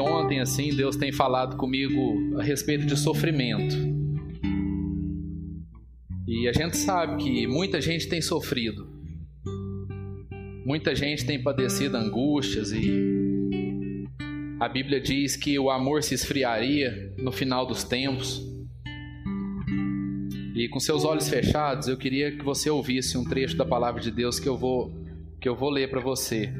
[0.00, 3.76] Ontem, assim, Deus tem falado comigo a respeito de sofrimento.
[6.26, 8.88] E a gente sabe que muita gente tem sofrido.
[10.64, 13.20] Muita gente tem padecido angústias e
[14.60, 18.46] a Bíblia diz que o amor se esfriaria no final dos tempos.
[20.54, 24.10] E com seus olhos fechados, eu queria que você ouvisse um trecho da palavra de
[24.10, 24.94] Deus que eu vou
[25.40, 26.52] que eu vou ler para você.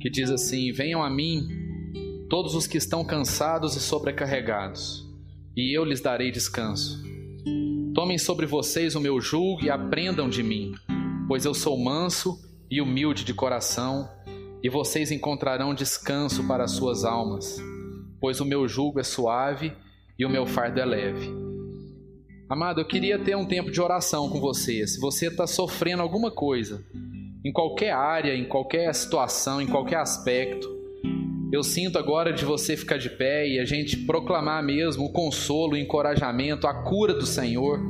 [0.00, 1.48] Que diz assim: Venham a mim
[2.28, 5.06] todos os que estão cansados e sobrecarregados,
[5.56, 7.02] e eu lhes darei descanso.
[7.94, 10.72] Tomem sobre vocês o meu jugo e aprendam de mim,
[11.26, 12.38] pois eu sou manso
[12.70, 14.08] e humilde de coração,
[14.62, 17.56] e vocês encontrarão descanso para as suas almas,
[18.20, 19.72] pois o meu jugo é suave
[20.18, 21.28] e o meu fardo é leve.
[22.48, 24.86] Amado, eu queria ter um tempo de oração com você.
[24.86, 26.82] Se você está sofrendo alguma coisa,
[27.44, 30.78] em qualquer área, em qualquer situação, em qualquer aspecto,
[31.50, 35.72] eu sinto agora de você ficar de pé e a gente proclamar mesmo o consolo,
[35.72, 37.80] o encorajamento, a cura do Senhor.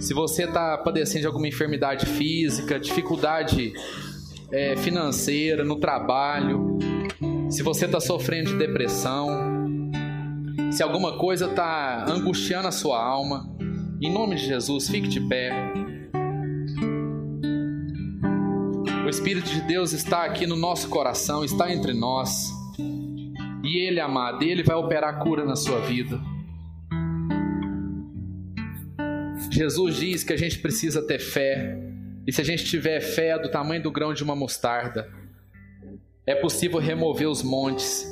[0.00, 3.72] Se você está padecendo de alguma enfermidade física, dificuldade
[4.50, 6.78] é, financeira, no trabalho,
[7.48, 9.28] se você está sofrendo de depressão,
[10.72, 13.48] se alguma coisa está angustiando a sua alma,
[14.02, 15.52] em nome de Jesus, fique de pé.
[19.10, 22.52] O Espírito de Deus está aqui no nosso coração, está entre nós.
[23.64, 26.20] E Ele, amado, Ele vai operar cura na sua vida.
[29.50, 31.76] Jesus diz que a gente precisa ter fé.
[32.24, 35.12] E se a gente tiver fé do tamanho do grão de uma mostarda,
[36.24, 38.06] é possível remover os montes.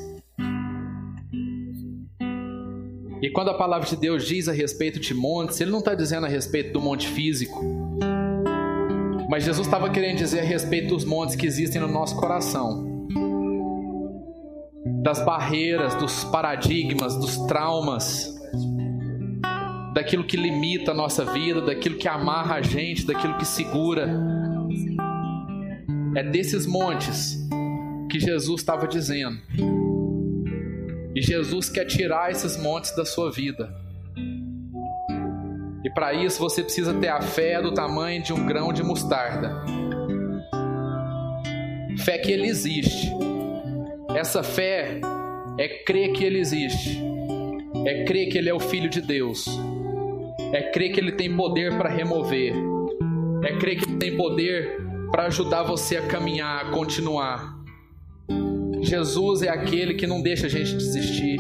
[3.23, 6.27] E quando a palavra de Deus diz a respeito de montes, Ele não está dizendo
[6.27, 7.78] a respeito do monte físico.
[9.29, 12.89] Mas Jesus estava querendo dizer a respeito dos montes que existem no nosso coração
[15.03, 18.35] das barreiras, dos paradigmas, dos traumas,
[19.95, 24.09] daquilo que limita a nossa vida, daquilo que amarra a gente, daquilo que segura.
[26.17, 27.39] É desses montes
[28.11, 29.39] que Jesus estava dizendo.
[31.15, 33.88] E Jesus quer tirar esses montes da sua vida.
[35.85, 39.63] E para isso você precisa ter a fé do tamanho de um grão de mostarda.
[42.05, 43.09] Fé que ele existe
[44.19, 45.01] essa fé
[45.59, 46.99] é crer que Ele existe,
[47.87, 49.47] é crer que Ele é o Filho de Deus,
[50.53, 52.55] é crer que Ele tem poder para remover,
[53.45, 54.81] é crer que Ele tem poder
[55.11, 57.59] para ajudar você a caminhar, a continuar.
[58.81, 61.39] Jesus é aquele que não deixa a gente desistir.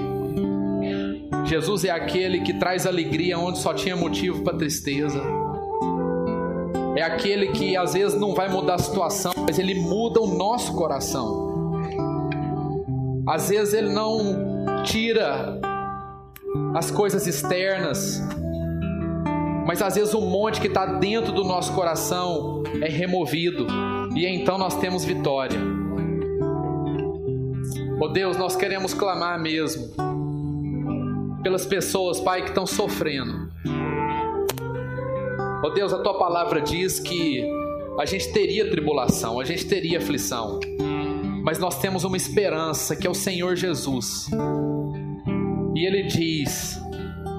[1.48, 5.22] Jesus é aquele que traz alegria onde só tinha motivo para tristeza.
[6.94, 10.74] É aquele que às vezes não vai mudar a situação, mas ele muda o nosso
[10.74, 11.80] coração.
[13.26, 14.36] Às vezes ele não
[14.84, 15.58] tira
[16.74, 18.22] as coisas externas,
[19.66, 23.66] mas às vezes o monte que está dentro do nosso coração é removido
[24.14, 25.58] e então nós temos vitória.
[27.98, 30.07] Oh Deus, nós queremos clamar mesmo
[31.48, 33.50] pelas pessoas, Pai, que estão sofrendo.
[35.64, 37.42] Oh Deus, a tua palavra diz que
[37.98, 40.60] a gente teria tribulação, a gente teria aflição
[41.48, 44.28] mas nós temos uma esperança que é o Senhor Jesus.
[45.74, 46.78] E ele diz: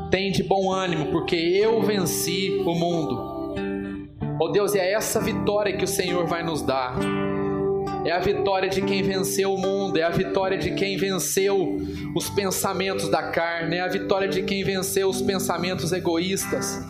[0.09, 3.53] Tem de bom ânimo, porque eu venci o mundo.
[4.41, 6.95] Oh Deus, é essa vitória que o Senhor vai nos dar.
[8.09, 11.77] É a vitória de quem venceu o mundo, é a vitória de quem venceu
[12.15, 16.83] os pensamentos da carne, é a vitória de quem venceu os pensamentos egoístas.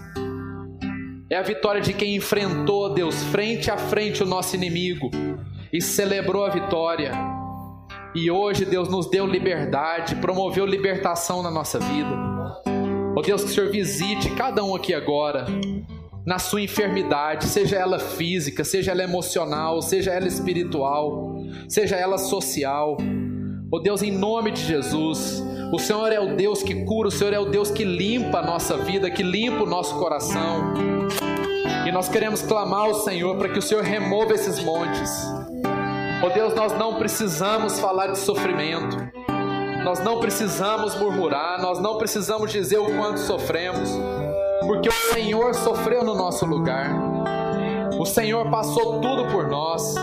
[1.29, 5.11] É a vitória de quem enfrentou, Deus, frente a frente o nosso inimigo
[5.73, 7.11] e celebrou a vitória.
[8.15, 12.15] E hoje Deus nos deu liberdade, promoveu libertação na nossa vida.
[13.13, 15.47] Oh Deus, que o Senhor visite cada um aqui agora,
[16.29, 21.35] na sua enfermidade, seja ela física, seja ela emocional, seja ela espiritual,
[21.67, 22.97] seja ela social.
[23.71, 25.43] Oh Deus, em nome de Jesus,
[25.73, 28.45] o Senhor é o Deus que cura, o Senhor é o Deus que limpa a
[28.45, 30.75] nossa vida, que limpa o nosso coração.
[31.87, 35.09] E nós queremos clamar ao Senhor para que o Senhor remova esses montes
[36.21, 38.97] Oh Deus, nós não precisamos falar de sofrimento,
[39.85, 43.89] nós não precisamos murmurar, nós não precisamos dizer o quanto sofremos,
[44.69, 46.91] porque o Senhor sofreu no nosso lugar,
[47.97, 49.95] o Senhor passou tudo por nós,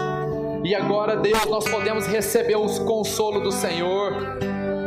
[0.64, 4.40] e agora, Deus, nós podemos receber os consolos do Senhor,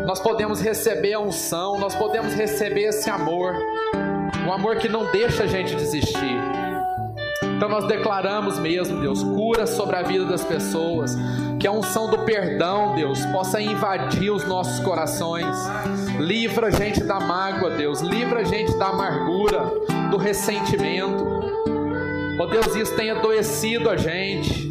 [0.06, 3.56] nós podemos receber a unção, nós podemos receber esse amor,
[4.46, 6.38] um amor que não deixa a gente desistir.
[7.56, 11.16] Então nós declaramos mesmo, Deus, cura sobre a vida das pessoas,
[11.60, 15.56] Que a unção do perdão, Deus, possa invadir os nossos corações.
[16.18, 18.00] Livra a gente da mágoa, Deus.
[18.00, 19.70] Livra a gente da amargura,
[20.10, 21.28] do ressentimento.
[22.40, 24.70] Ó oh, Deus, isso tenha adoecido a gente.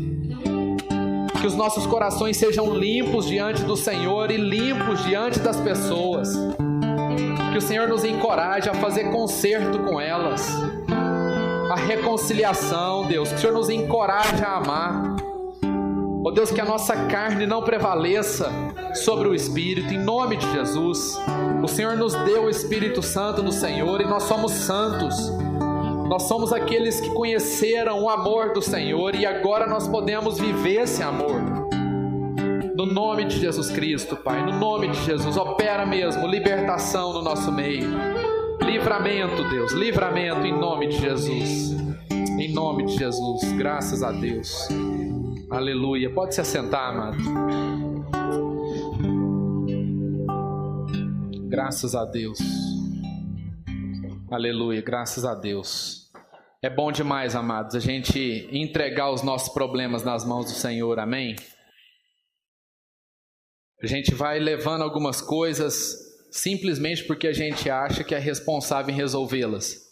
[1.39, 6.31] Que os nossos corações sejam limpos diante do Senhor e limpos diante das pessoas.
[7.53, 10.51] Que o Senhor nos encoraje a fazer conserto com elas.
[11.71, 13.29] A reconciliação, Deus.
[13.29, 15.08] Que o Senhor nos encoraje a amar.
[16.25, 18.51] Ó oh Deus, que a nossa carne não prevaleça
[18.95, 21.17] sobre o Espírito, em nome de Jesus.
[21.63, 25.17] O Senhor nos deu o Espírito Santo no Senhor e nós somos santos.
[26.09, 31.03] Nós somos aqueles que conheceram o amor do Senhor e agora nós podemos viver esse
[31.03, 31.69] amor.
[32.75, 37.53] No nome de Jesus Cristo, Pai, no nome de Jesus, opera mesmo libertação no nosso
[37.53, 37.89] meio.
[38.63, 41.77] Livramento, Deus, livramento em nome de Jesus.
[42.11, 44.69] Em nome de Jesus, graças a Deus.
[45.51, 46.13] Aleluia.
[46.13, 47.17] Pode se assentar, amado.
[51.49, 52.39] Graças a Deus.
[54.31, 56.13] Aleluia, graças a Deus.
[56.61, 61.35] É bom demais, amados, a gente entregar os nossos problemas nas mãos do Senhor, amém?
[63.83, 65.97] A gente vai levando algumas coisas
[66.31, 69.88] simplesmente porque a gente acha que é responsável em resolvê-las.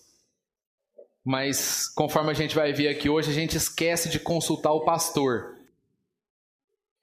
[1.27, 5.57] Mas conforme a gente vai ver aqui hoje, a gente esquece de consultar o pastor,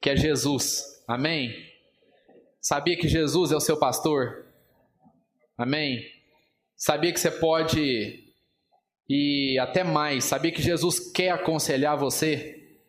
[0.01, 1.53] que é Jesus, amém?
[2.61, 4.45] Sabia que Jesus é o seu pastor?
[5.57, 6.09] Amém?
[6.77, 8.23] Sabia que você pode
[9.09, 12.79] e até mais, sabia que Jesus quer aconselhar você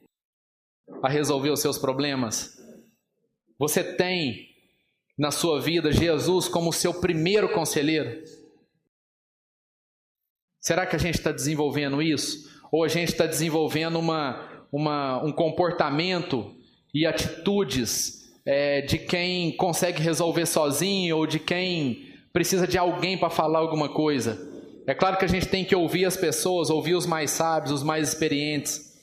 [1.03, 2.57] a resolver os seus problemas?
[3.59, 4.55] Você tem
[5.19, 8.23] na sua vida Jesus como seu primeiro conselheiro?
[10.65, 12.51] Será que a gente está desenvolvendo isso?
[12.73, 16.57] Ou a gente está desenvolvendo uma, uma, um comportamento
[16.95, 23.29] e atitudes é, de quem consegue resolver sozinho ou de quem precisa de alguém para
[23.29, 24.41] falar alguma coisa.
[24.87, 27.83] É claro que a gente tem que ouvir as pessoas, ouvir os mais sábios, os
[27.83, 28.99] mais experientes.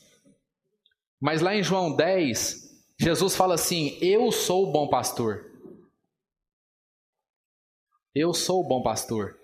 [1.21, 5.45] Mas lá em João 10, Jesus fala assim: Eu sou o bom pastor.
[8.15, 9.40] Eu sou o bom pastor.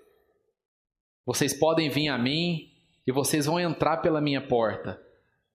[1.28, 2.72] Vocês podem vir a mim
[3.06, 4.98] e vocês vão entrar pela minha porta.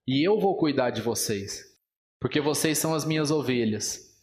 [0.06, 1.64] E eu vou cuidar de vocês,
[2.20, 4.16] porque vocês são as minhas ovelhas.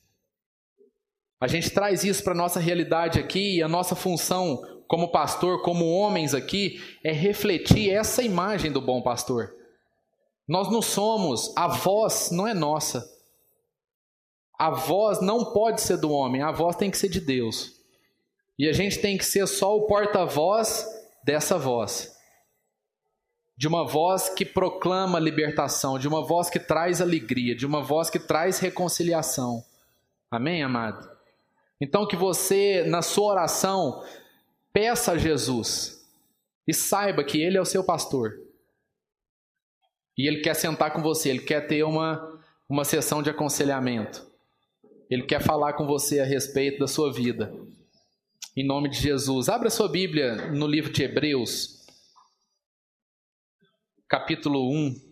[1.42, 5.62] A gente traz isso para a nossa realidade aqui e a nossa função como pastor,
[5.62, 9.54] como homens aqui, é refletir essa imagem do bom pastor.
[10.48, 13.06] Nós não somos, a voz não é nossa.
[14.58, 17.74] A voz não pode ser do homem, a voz tem que ser de Deus.
[18.58, 22.16] E a gente tem que ser só o porta-voz dessa voz.
[23.56, 28.10] De uma voz que proclama libertação, de uma voz que traz alegria, de uma voz
[28.10, 29.64] que traz reconciliação.
[30.30, 31.10] Amém, amado?
[31.80, 34.04] Então, que você, na sua oração,
[34.72, 36.08] peça a Jesus
[36.68, 38.40] e saiba que Ele é o seu pastor.
[40.18, 42.40] E Ele quer sentar com você, Ele quer ter uma,
[42.70, 44.30] uma sessão de aconselhamento.
[45.10, 47.54] Ele quer falar com você a respeito da sua vida.
[48.54, 49.48] Em nome de Jesus.
[49.48, 51.86] Abra sua Bíblia no livro de Hebreus,
[54.10, 55.10] capítulo 1.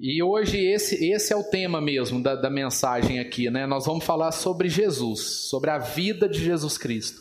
[0.00, 3.66] E hoje esse, esse é o tema mesmo da, da mensagem aqui, né?
[3.66, 7.20] Nós vamos falar sobre Jesus, sobre a vida de Jesus Cristo.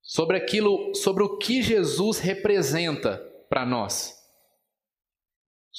[0.00, 3.18] Sobre aquilo, sobre o que Jesus representa
[3.50, 4.17] para nós.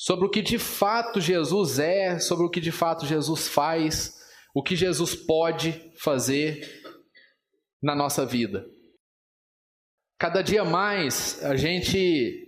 [0.01, 4.17] Sobre o que de fato Jesus é, sobre o que de fato Jesus faz,
[4.55, 6.65] o que Jesus pode fazer
[7.83, 8.65] na nossa vida.
[10.17, 12.47] Cada dia mais a gente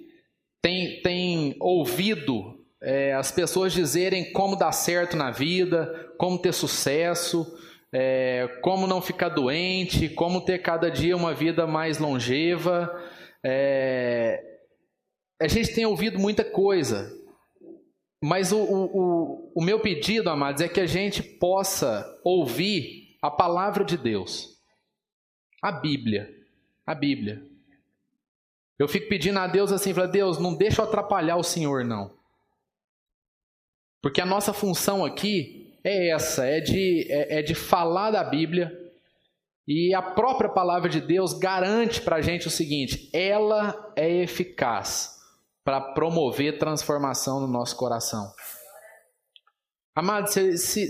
[0.61, 7.45] tem, tem ouvido é, as pessoas dizerem como dar certo na vida, como ter sucesso,
[7.91, 12.89] é, como não ficar doente, como ter cada dia uma vida mais longeva.
[13.43, 14.41] É,
[15.41, 17.19] a gente tem ouvido muita coisa,
[18.21, 23.83] mas o, o, o meu pedido, amados, é que a gente possa ouvir a palavra
[23.83, 24.61] de Deus,
[25.59, 26.29] a Bíblia,
[26.85, 27.43] a Bíblia.
[28.77, 32.15] Eu fico pedindo a Deus assim, fala, Deus, não deixa eu atrapalhar o Senhor, não.
[34.03, 38.77] Porque a nossa função aqui é essa, é de, é, é de falar da Bíblia.
[39.67, 45.20] E a própria palavra de Deus garante para a gente o seguinte: ela é eficaz
[45.63, 48.31] para promover transformação no nosso coração.
[49.95, 50.89] Amados, se, se,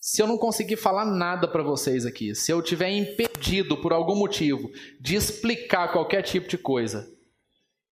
[0.00, 4.16] se eu não conseguir falar nada para vocês aqui, se eu tiver impedido por algum
[4.16, 4.70] motivo
[5.00, 7.10] de explicar qualquer tipo de coisa,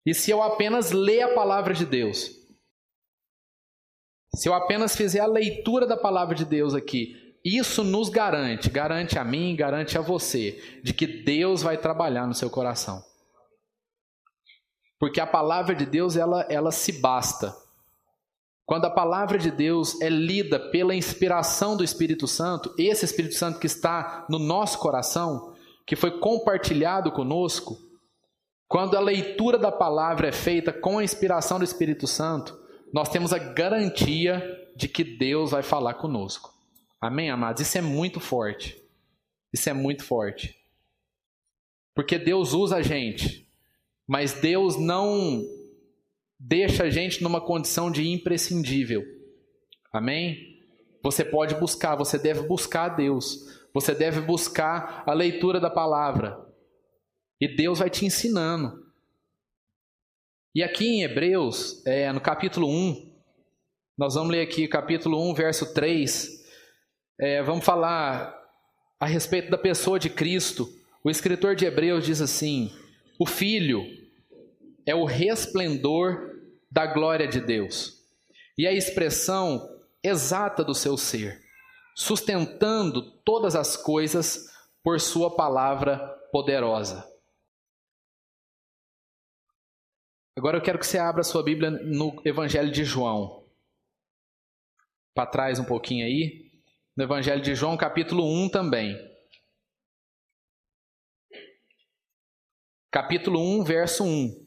[0.05, 2.31] e se eu apenas ler a palavra de Deus,
[4.35, 9.17] se eu apenas fizer a leitura da palavra de Deus aqui, isso nos garante, garante
[9.17, 13.03] a mim, garante a você, de que Deus vai trabalhar no seu coração.
[14.99, 17.55] Porque a palavra de Deus, ela, ela se basta.
[18.65, 23.59] Quando a palavra de Deus é lida pela inspiração do Espírito Santo, esse Espírito Santo
[23.59, 25.53] que está no nosso coração,
[25.85, 27.77] que foi compartilhado conosco,
[28.67, 32.59] quando a leitura da palavra é feita com a inspiração do Espírito Santo,
[32.93, 34.43] nós temos a garantia
[34.75, 36.53] de que Deus vai falar conosco.
[36.99, 37.61] Amém, amados?
[37.61, 38.81] Isso é muito forte.
[39.53, 40.55] Isso é muito forte.
[41.95, 43.46] Porque Deus usa a gente,
[44.07, 45.43] mas Deus não
[46.39, 49.03] deixa a gente numa condição de imprescindível.
[49.91, 50.57] Amém?
[51.03, 53.45] Você pode buscar, você deve buscar Deus.
[53.73, 56.37] Você deve buscar a leitura da palavra.
[57.39, 58.85] E Deus vai te ensinando.
[60.55, 63.15] E aqui em Hebreus, é, no capítulo 1,
[63.97, 66.29] nós vamos ler aqui capítulo 1, verso 3.
[67.19, 68.35] É, vamos falar
[68.99, 70.67] a respeito da pessoa de Cristo.
[71.03, 72.71] O escritor de Hebreus diz assim:
[73.19, 73.85] O Filho
[74.87, 76.33] é o resplendor
[76.71, 78.01] da glória de Deus
[78.57, 81.43] e a expressão exata do seu ser,
[81.93, 84.47] sustentando todas as coisas
[84.81, 85.97] por Sua palavra
[86.31, 87.05] poderosa.
[90.37, 93.43] Agora eu quero que você abra sua Bíblia no Evangelho de João.
[95.13, 96.51] Para trás um pouquinho aí.
[96.95, 98.95] No Evangelho de João, capítulo 1 também.
[102.91, 104.46] Capítulo 1, verso 1.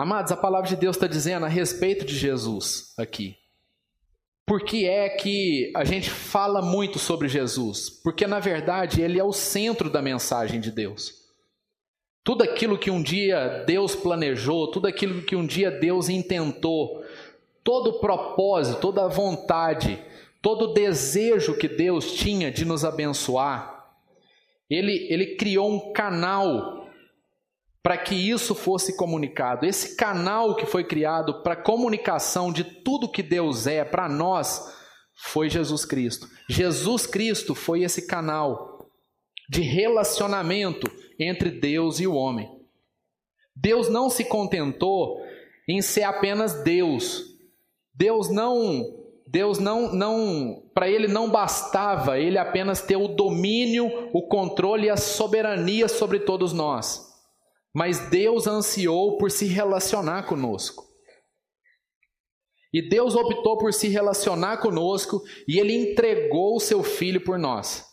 [0.00, 3.36] Amados, a palavra de Deus está dizendo a respeito de Jesus aqui.
[4.46, 7.90] Por que é que a gente fala muito sobre Jesus?
[8.02, 11.12] Porque, na verdade, ele é o centro da mensagem de Deus.
[12.24, 17.04] Tudo aquilo que um dia Deus planejou, tudo aquilo que um dia Deus intentou,
[17.62, 20.02] todo o propósito, toda a vontade,
[20.40, 23.86] todo o desejo que Deus tinha de nos abençoar,
[24.70, 26.79] ele, ele criou um canal
[27.82, 29.64] para que isso fosse comunicado.
[29.64, 34.74] Esse canal que foi criado para comunicação de tudo que Deus é para nós
[35.14, 36.28] foi Jesus Cristo.
[36.48, 38.90] Jesus Cristo foi esse canal
[39.48, 42.50] de relacionamento entre Deus e o homem.
[43.56, 45.20] Deus não se contentou
[45.68, 47.24] em ser apenas Deus.
[47.94, 54.22] Deus não Deus não, não para ele não bastava ele apenas ter o domínio, o
[54.26, 57.09] controle e a soberania sobre todos nós.
[57.74, 60.90] Mas Deus ansiou por se relacionar conosco.
[62.72, 67.84] E Deus optou por se relacionar conosco e ele entregou o seu filho por nós.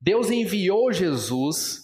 [0.00, 1.78] Deus enviou Jesus,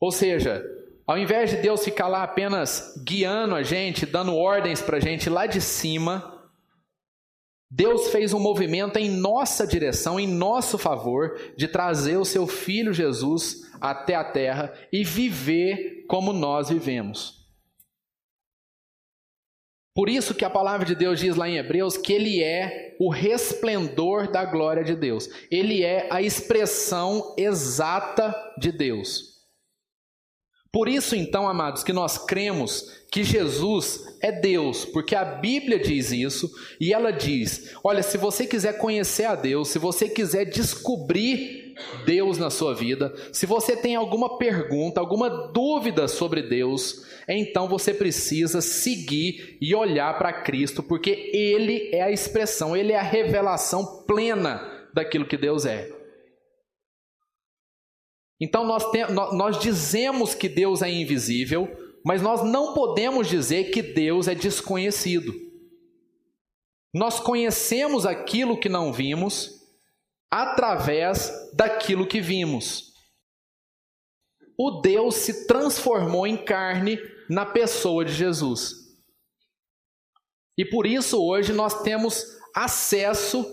[0.00, 0.64] ou seja,
[1.06, 5.28] ao invés de Deus ficar lá apenas guiando a gente, dando ordens para a gente
[5.28, 6.31] lá de cima,
[7.74, 12.92] Deus fez um movimento em nossa direção, em nosso favor, de trazer o seu filho
[12.92, 17.48] Jesus até a terra e viver como nós vivemos.
[19.94, 23.08] Por isso que a palavra de Deus diz lá em Hebreus que ele é o
[23.08, 25.30] resplendor da glória de Deus.
[25.50, 29.31] Ele é a expressão exata de Deus.
[30.72, 36.10] Por isso, então, amados, que nós cremos que Jesus é Deus, porque a Bíblia diz
[36.10, 36.50] isso
[36.80, 41.74] e ela diz: olha, se você quiser conhecer a Deus, se você quiser descobrir
[42.06, 47.92] Deus na sua vida, se você tem alguma pergunta, alguma dúvida sobre Deus, então você
[47.92, 54.04] precisa seguir e olhar para Cristo, porque Ele é a expressão, Ele é a revelação
[54.06, 56.01] plena daquilo que Deus é.
[58.42, 61.68] Então nós, tem, nós dizemos que Deus é invisível,
[62.04, 65.32] mas nós não podemos dizer que Deus é desconhecido.
[66.92, 69.62] Nós conhecemos aquilo que não vimos
[70.28, 72.92] através daquilo que vimos.
[74.58, 76.98] O Deus se transformou em carne
[77.30, 78.74] na pessoa de Jesus.
[80.58, 82.24] E por isso hoje nós temos
[82.56, 83.46] acesso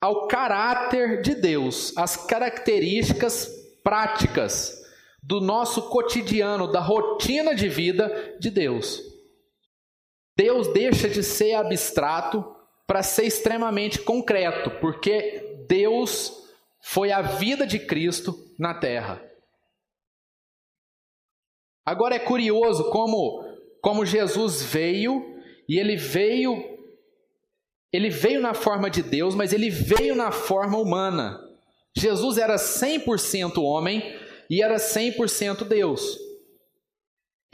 [0.00, 4.82] ao caráter de Deus, as características práticas
[5.22, 9.00] do nosso cotidiano, da rotina de vida de Deus.
[10.36, 12.44] Deus deixa de ser abstrato
[12.86, 16.32] para ser extremamente concreto, porque Deus
[16.80, 19.22] foi a vida de Cristo na terra.
[21.84, 23.44] Agora é curioso como,
[23.80, 26.70] como Jesus veio e ele veio
[27.92, 31.38] ele veio na forma de Deus, mas ele veio na forma humana.
[31.96, 34.16] Jesus era 100% homem
[34.48, 36.18] e era 100% Deus.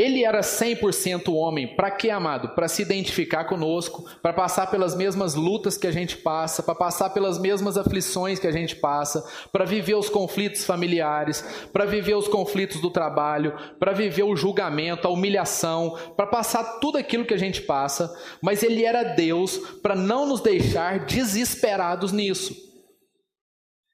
[0.00, 2.50] Ele era 100% homem, para quê, amado?
[2.50, 7.10] Para se identificar conosco, para passar pelas mesmas lutas que a gente passa, para passar
[7.10, 12.28] pelas mesmas aflições que a gente passa, para viver os conflitos familiares, para viver os
[12.28, 17.38] conflitos do trabalho, para viver o julgamento, a humilhação, para passar tudo aquilo que a
[17.38, 22.67] gente passa, mas ele era Deus para não nos deixar desesperados nisso.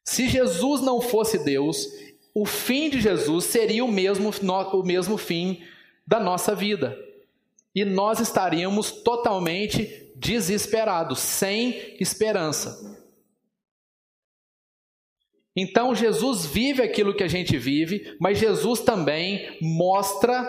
[0.05, 1.87] Se Jesus não fosse Deus,
[2.35, 4.31] o fim de Jesus seria o mesmo,
[4.73, 5.63] o mesmo fim
[6.07, 6.97] da nossa vida.
[7.75, 13.03] E nós estaríamos totalmente desesperados, sem esperança.
[15.57, 20.45] Então Jesus vive aquilo que a gente vive, mas Jesus também mostra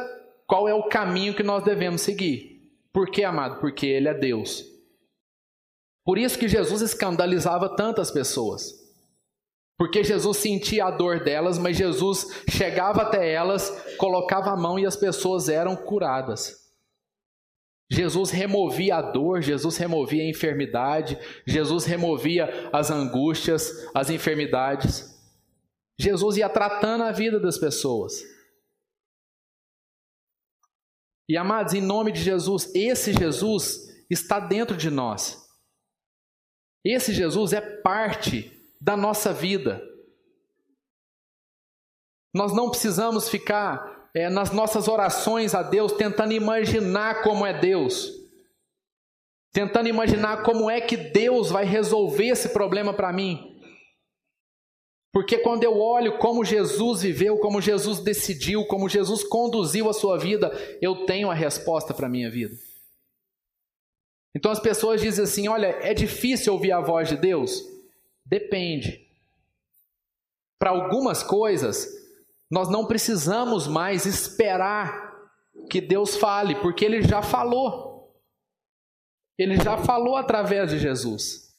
[0.47, 2.71] qual é o caminho que nós devemos seguir.
[2.91, 3.59] Por quê, amado?
[3.59, 4.63] Porque Ele é Deus.
[6.03, 8.84] Por isso que Jesus escandalizava tantas pessoas.
[9.77, 14.85] Porque Jesus sentia a dor delas, mas Jesus chegava até elas, colocava a mão e
[14.85, 16.63] as pessoas eram curadas.
[17.91, 25.13] Jesus removia a dor, Jesus removia a enfermidade, Jesus removia as angústias, as enfermidades.
[25.99, 28.23] Jesus ia tratando a vida das pessoas.
[31.27, 35.43] E amados, em nome de Jesus, esse Jesus está dentro de nós.
[36.83, 38.54] Esse Jesus é parte
[38.85, 39.81] da nossa vida.
[42.31, 48.11] Nós não precisamos ficar é, nas nossas orações a Deus tentando imaginar como é Deus,
[49.51, 53.59] tentando imaginar como é que Deus vai resolver esse problema para mim.
[55.11, 60.19] Porque quando eu olho como Jesus viveu, como Jesus decidiu, como Jesus conduziu a sua
[60.19, 62.55] vida, eu tenho a resposta para a minha vida.
[64.35, 67.74] Então as pessoas dizem assim: olha, é difícil ouvir a voz de Deus.
[68.25, 69.07] Depende.
[70.59, 71.87] Para algumas coisas,
[72.49, 75.13] nós não precisamos mais esperar
[75.69, 78.15] que Deus fale, porque Ele já falou.
[79.37, 81.53] Ele já falou através de Jesus.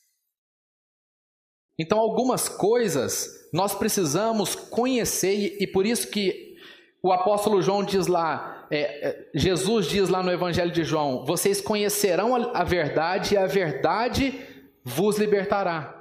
[1.79, 6.57] Então, algumas coisas nós precisamos conhecer, e por isso que
[7.03, 11.61] o apóstolo João diz lá, é, é Jesus diz lá no Evangelho de João: vocês
[11.61, 14.41] conhecerão a, a verdade, e a verdade
[14.83, 15.96] vos libertará.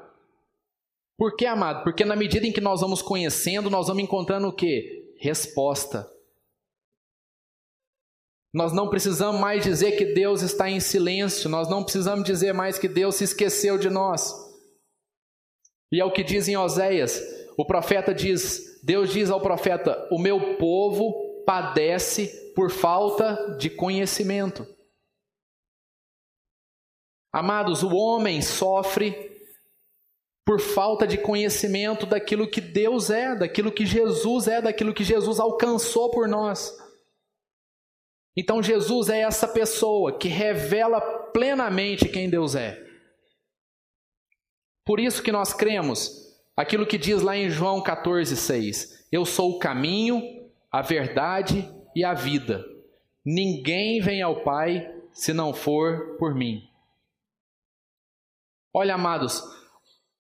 [1.18, 1.84] Por que, amado?
[1.84, 5.16] Porque na medida em que nós vamos conhecendo, nós vamos encontrando o que?
[5.18, 6.10] Resposta.
[8.54, 12.78] Nós não precisamos mais dizer que Deus está em silêncio, nós não precisamos dizer mais
[12.78, 14.34] que Deus se esqueceu de nós.
[15.92, 17.22] E é o que diz em Oséias:
[17.58, 24.66] o profeta diz, Deus diz ao profeta: O meu povo padece por falta de conhecimento.
[27.32, 29.35] Amados, o homem sofre
[30.46, 35.40] por falta de conhecimento daquilo que Deus é, daquilo que Jesus é, daquilo que Jesus
[35.40, 36.78] alcançou por nós.
[38.38, 42.80] Então Jesus é essa pessoa que revela plenamente quem Deus é.
[44.86, 46.12] Por isso que nós cremos
[46.56, 50.22] aquilo que diz lá em João 14,6: Eu sou o caminho,
[50.72, 52.64] a verdade e a vida.
[53.26, 56.70] Ninguém vem ao Pai se não for por mim.
[58.72, 59.42] Olha, amados,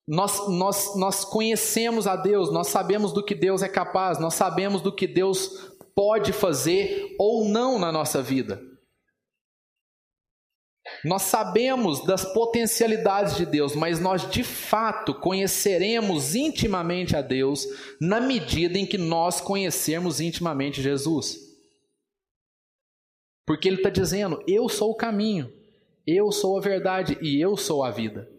[0.08, 4.82] nós, nós, nós conhecemos a Deus, nós sabemos do que Deus é capaz, nós sabemos
[4.82, 8.62] do que Deus pode fazer ou não na nossa vida.
[11.04, 17.65] Nós sabemos das potencialidades de Deus, mas nós de fato conheceremos intimamente a Deus
[18.00, 21.39] na medida em que nós conhecermos intimamente Jesus.
[23.48, 25.52] Porque Ele está dizendo: Eu sou o caminho,
[26.06, 28.35] eu sou a verdade e eu sou a vida.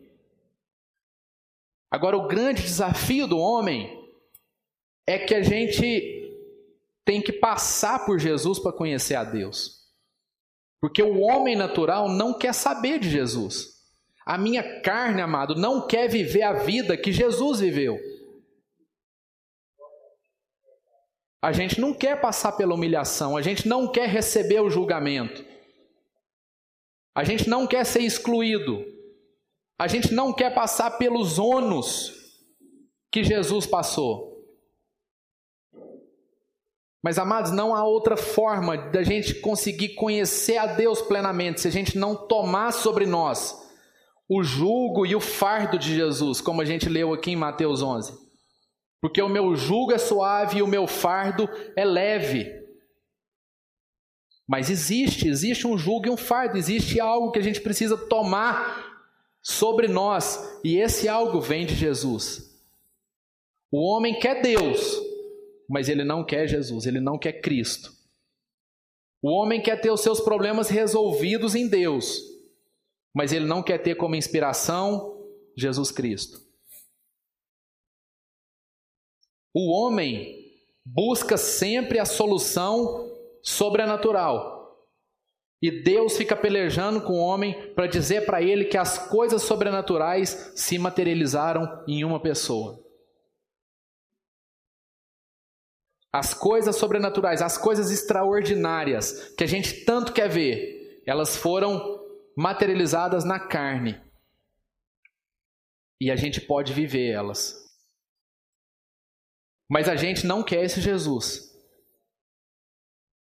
[1.90, 3.96] Agora, o grande desafio do homem
[5.06, 6.24] é que a gente
[7.04, 9.86] tem que passar por Jesus para conhecer a Deus.
[10.80, 13.76] Porque o homem natural não quer saber de Jesus.
[14.26, 17.96] A minha carne, amado, não quer viver a vida que Jesus viveu.
[21.40, 25.44] A gente não quer passar pela humilhação, a gente não quer receber o julgamento.
[27.14, 28.84] A gente não quer ser excluído.
[29.78, 32.12] A gente não quer passar pelos ônus
[33.12, 34.36] que Jesus passou.
[37.02, 41.70] Mas, amados, não há outra forma da gente conseguir conhecer a Deus plenamente se a
[41.70, 43.54] gente não tomar sobre nós
[44.28, 48.12] o jugo e o fardo de Jesus, como a gente leu aqui em Mateus 11.
[49.00, 52.50] Porque o meu jugo é suave e o meu fardo é leve.
[54.48, 58.85] Mas existe, existe um jugo e um fardo, existe algo que a gente precisa tomar
[59.48, 62.52] sobre nós, e esse algo vem de Jesus.
[63.70, 65.00] O homem quer Deus,
[65.68, 67.92] mas ele não quer Jesus, ele não quer Cristo.
[69.22, 72.20] O homem quer ter os seus problemas resolvidos em Deus,
[73.14, 75.16] mas ele não quer ter como inspiração
[75.56, 76.40] Jesus Cristo.
[79.54, 84.55] O homem busca sempre a solução sobrenatural.
[85.66, 90.52] E Deus fica pelejando com o homem para dizer para ele que as coisas sobrenaturais
[90.54, 92.80] se materializaram em uma pessoa.
[96.12, 102.00] As coisas sobrenaturais, as coisas extraordinárias que a gente tanto quer ver, elas foram
[102.36, 104.00] materializadas na carne.
[106.00, 107.56] E a gente pode viver elas.
[109.68, 111.52] Mas a gente não quer esse Jesus.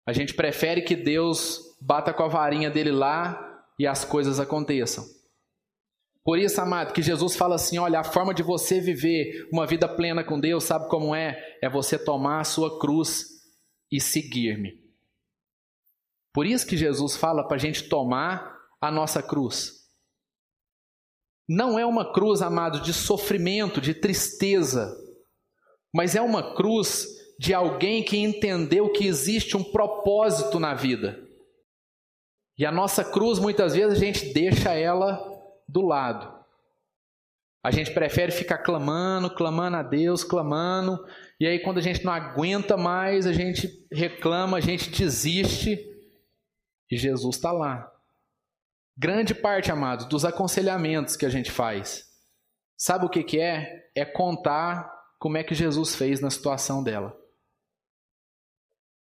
[0.08, 5.04] A gente prefere que Deus bata com a varinha dele lá e as coisas aconteçam.
[6.24, 9.90] Por isso, amado, que Jesus fala assim: olha, a forma de você viver uma vida
[9.90, 11.58] plena com Deus, sabe como é?
[11.62, 13.26] É você tomar a sua cruz
[13.92, 14.80] e seguir-me.
[16.32, 19.82] Por isso que Jesus fala para a gente tomar a nossa cruz.
[21.50, 24.96] Não é uma cruz, amado, de sofrimento, de tristeza,
[25.94, 31.31] mas é uma cruz de alguém que entendeu que existe um propósito na vida.
[32.58, 35.20] E a nossa cruz, muitas vezes, a gente deixa ela
[35.68, 36.42] do lado.
[37.64, 41.06] A gente prefere ficar clamando, clamando a Deus, clamando,
[41.40, 45.80] e aí quando a gente não aguenta mais, a gente reclama, a gente desiste,
[46.90, 47.92] e Jesus está lá.
[48.98, 52.10] Grande parte, amados, dos aconselhamentos que a gente faz,
[52.76, 53.90] sabe o que, que é?
[53.96, 57.16] É contar como é que Jesus fez na situação dela.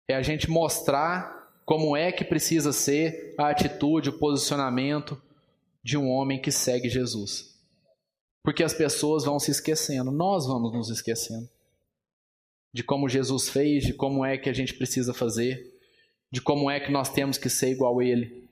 [0.07, 1.34] É a gente mostrar
[1.65, 5.21] como é que precisa ser a atitude, o posicionamento
[5.83, 7.53] de um homem que segue Jesus.
[8.43, 11.49] Porque as pessoas vão se esquecendo, nós vamos nos esquecendo
[12.75, 15.73] de como Jesus fez, de como é que a gente precisa fazer,
[16.29, 18.49] de como é que nós temos que ser igual a Ele.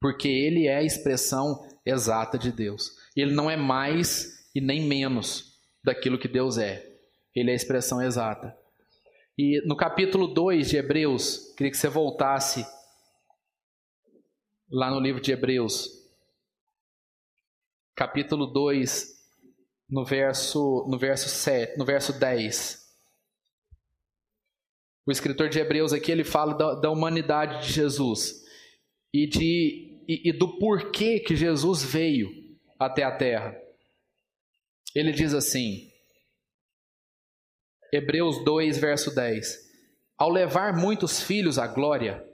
[0.00, 2.92] Porque Ele é a expressão exata de Deus.
[3.14, 5.52] Ele não é mais e nem menos
[5.84, 6.82] daquilo que Deus é.
[7.34, 8.56] Ele é a expressão exata.
[9.36, 12.64] E no capítulo 2 de Hebreus, queria que você voltasse
[14.70, 16.04] lá no livro de Hebreus
[17.94, 19.14] capítulo 2,
[19.88, 22.82] no verso, no verso 7, no verso 10.
[25.06, 28.42] O escritor de Hebreus aqui ele fala da, da humanidade de Jesus
[29.12, 32.30] e, de, e, e do porquê que Jesus veio
[32.78, 33.56] até a terra.
[34.94, 35.90] Ele diz assim,
[37.94, 39.70] Hebreus 2, verso 10:
[40.18, 42.24] Ao levar muitos filhos à glória,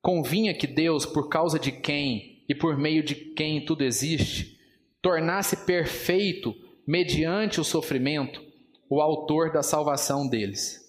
[0.00, 4.58] convinha que Deus, por causa de quem e por meio de quem tudo existe,
[5.02, 6.54] tornasse perfeito,
[6.86, 8.42] mediante o sofrimento,
[8.88, 10.80] o autor da salvação deles.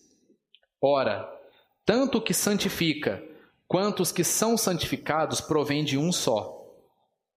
[0.82, 1.30] Ora,
[1.86, 3.22] tanto o que santifica
[3.68, 6.64] quanto os que são santificados provém de um só.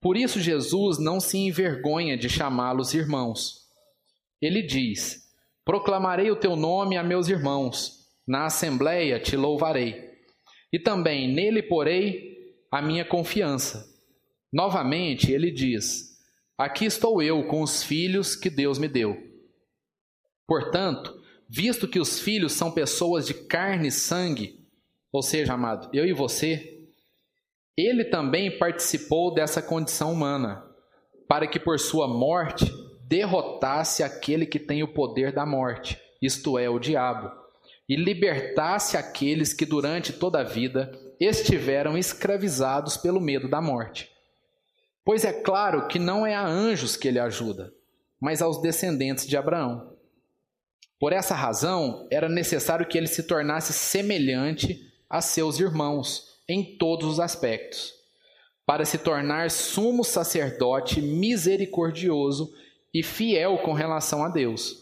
[0.01, 3.67] Por isso Jesus não se envergonha de chamá-los irmãos.
[4.41, 5.26] Ele diz:
[5.67, 10.01] Proclamarei o teu nome a meus irmãos, na assembleia te louvarei.
[10.73, 12.37] E também nele porei
[12.71, 13.85] a minha confiança.
[14.53, 16.21] Novamente ele diz:
[16.57, 19.21] Aqui estou eu com os filhos que Deus me deu.
[20.47, 24.65] Portanto, visto que os filhos são pessoas de carne e sangue,
[25.13, 26.87] ou seja, amado, eu e você,
[27.77, 30.65] ele também participou dessa condição humana,
[31.29, 32.73] para que por sua morte
[33.09, 37.31] derrotasse aquele que tem o poder da morte, isto é, o diabo,
[37.89, 44.11] e libertasse aqueles que durante toda a vida estiveram escravizados pelo medo da morte.
[45.05, 47.73] Pois é claro que não é a anjos que ele ajuda,
[48.21, 49.93] mas aos descendentes de Abraão.
[50.99, 57.07] Por essa razão, era necessário que ele se tornasse semelhante a seus irmãos em todos
[57.07, 57.93] os aspectos,
[58.65, 62.53] para se tornar sumo sacerdote misericordioso
[62.97, 64.75] e fiel com relação a Deus,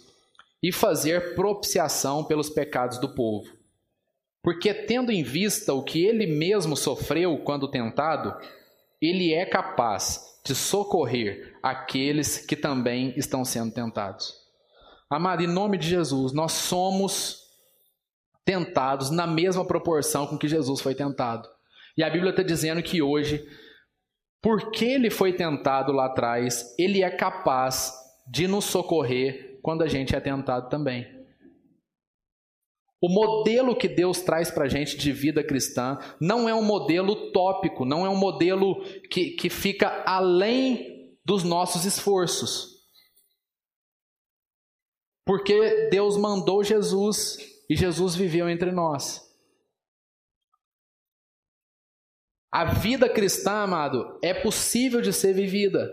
[0.62, 3.52] e fazer propiciação pelos pecados do povo.
[4.40, 8.32] Porque, tendo em vista o que ele mesmo sofreu quando tentado,
[9.02, 14.32] ele é capaz de socorrer aqueles que também estão sendo tentados.
[15.10, 17.40] Amado, em nome de Jesus, nós somos
[18.44, 21.48] tentados na mesma proporção com que Jesus foi tentado.
[21.98, 23.44] E a Bíblia está dizendo que hoje,
[24.40, 30.14] porque ele foi tentado lá atrás, ele é capaz de nos socorrer quando a gente
[30.14, 31.06] é tentado também.
[33.00, 37.12] O modelo que Deus traz para a gente de vida cristã não é um modelo
[37.12, 42.74] utópico, não é um modelo que, que fica além dos nossos esforços.
[45.26, 47.36] Porque Deus mandou Jesus
[47.68, 49.22] e Jesus viveu entre nós.
[52.50, 55.90] A vida cristã, amado, é possível de ser vivida.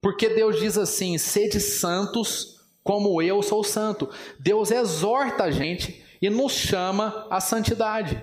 [0.00, 4.08] Porque Deus diz assim: sede santos como eu sou santo.
[4.38, 8.22] Deus exorta a gente e nos chama à santidade.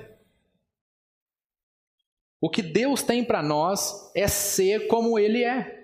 [2.39, 5.75] O que Deus tem para nós é ser como Ele é.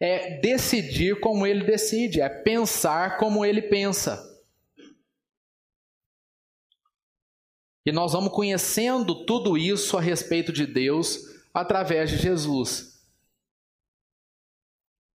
[0.00, 4.30] É decidir como Ele decide, é pensar como Ele pensa.
[7.86, 11.20] E nós vamos conhecendo tudo isso a respeito de Deus
[11.52, 12.93] através de Jesus.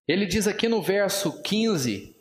[0.08, 2.14] Ele diz aqui no verso 15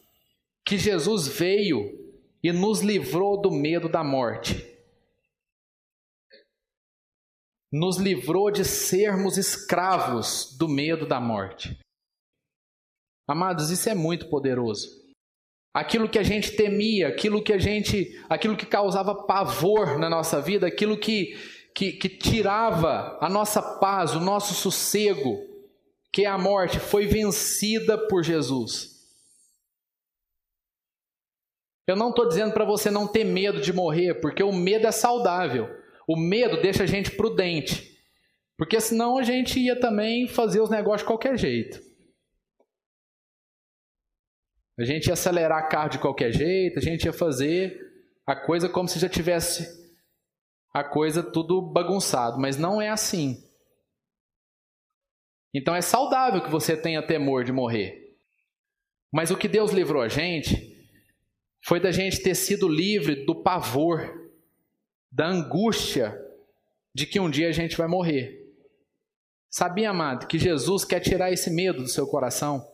[0.66, 2.06] que Jesus veio
[2.44, 4.66] e nos livrou do medo da morte.
[7.72, 11.78] Nos livrou de sermos escravos do medo da morte.
[13.28, 14.88] Amados, isso é muito poderoso.
[15.74, 20.42] Aquilo que a gente temia, aquilo que a gente, aquilo que causava pavor na nossa
[20.42, 21.36] vida, aquilo que,
[21.76, 25.55] que, que tirava a nossa paz, o nosso sossego,
[26.16, 28.96] que é a morte, foi vencida por Jesus.
[31.86, 34.94] Eu não estou dizendo para você não ter medo de morrer, porque o medo é
[34.94, 35.68] saudável.
[36.08, 38.00] O medo deixa a gente prudente.
[38.58, 41.82] Porque senão a gente ia também fazer os negócios de qualquer jeito.
[44.80, 47.78] A gente ia acelerar carro de qualquer jeito, a gente ia fazer
[48.26, 49.68] a coisa como se já tivesse
[50.74, 53.44] a coisa tudo bagunçado, mas não é assim.
[55.58, 58.14] Então é saudável que você tenha temor de morrer.
[59.10, 60.76] Mas o que Deus livrou a gente
[61.64, 64.34] foi da gente ter sido livre do pavor,
[65.10, 66.14] da angústia
[66.94, 68.54] de que um dia a gente vai morrer.
[69.50, 72.70] Sabia, amado, que Jesus quer tirar esse medo do seu coração?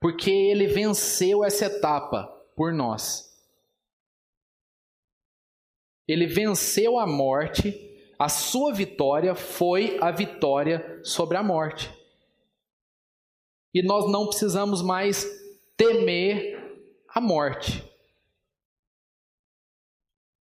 [0.00, 2.24] Porque ele venceu essa etapa
[2.56, 3.30] por nós.
[6.08, 11.90] Ele venceu a morte a sua vitória foi a vitória sobre a morte.
[13.74, 15.26] E nós não precisamos mais
[15.76, 16.56] temer
[17.08, 17.84] a morte.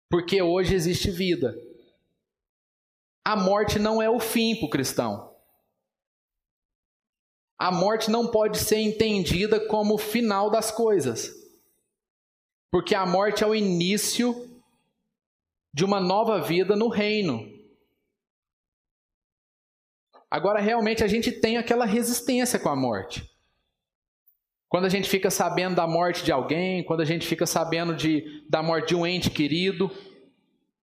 [0.09, 1.57] Porque hoje existe vida.
[3.25, 5.35] A morte não é o fim para o cristão.
[7.59, 11.33] A morte não pode ser entendida como o final das coisas.
[12.71, 14.51] Porque a morte é o início
[15.73, 17.54] de uma nova vida no reino.
[20.35, 23.25] Agora, realmente, a gente tem aquela resistência com a morte.
[24.69, 28.45] Quando a gente fica sabendo da morte de alguém, quando a gente fica sabendo de,
[28.51, 29.89] da morte de um ente querido,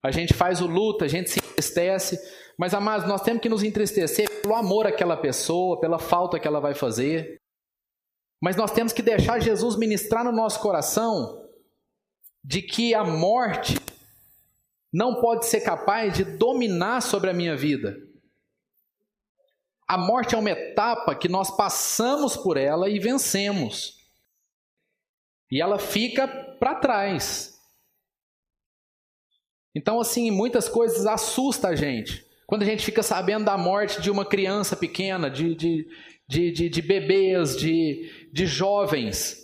[0.01, 2.17] a gente faz o luto, a gente se entristece,
[2.57, 6.61] mas amados, nós temos que nos entristecer pelo amor àquela pessoa, pela falta que ela
[6.61, 7.35] vai fazer.
[8.41, 11.45] Mas nós temos que deixar Jesus ministrar no nosso coração
[12.41, 13.77] de que a morte
[14.93, 17.97] não pode ser capaz de dominar sobre a minha vida.
[19.91, 23.97] A morte é uma etapa que nós passamos por ela e vencemos.
[25.51, 27.60] E ela fica para trás.
[29.75, 32.25] Então, assim, muitas coisas assustam a gente.
[32.47, 35.86] Quando a gente fica sabendo da morte de uma criança pequena, de, de,
[36.25, 39.39] de, de, de bebês, de, de jovens,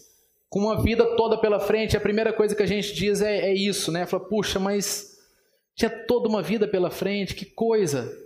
[0.47, 3.53] com uma vida toda pela frente, a primeira coisa que a gente diz é, é
[3.53, 4.05] isso, né?
[4.05, 5.17] Fala, puxa, mas
[5.75, 8.25] tinha toda uma vida pela frente, que coisa.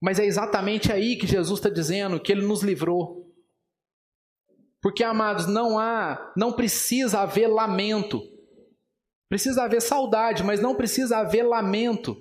[0.00, 3.30] Mas é exatamente aí que Jesus está dizendo que ele nos livrou.
[4.80, 8.22] Porque, amados, não há, não precisa haver lamento.
[9.28, 12.16] Precisa haver saudade, mas não precisa haver lamento.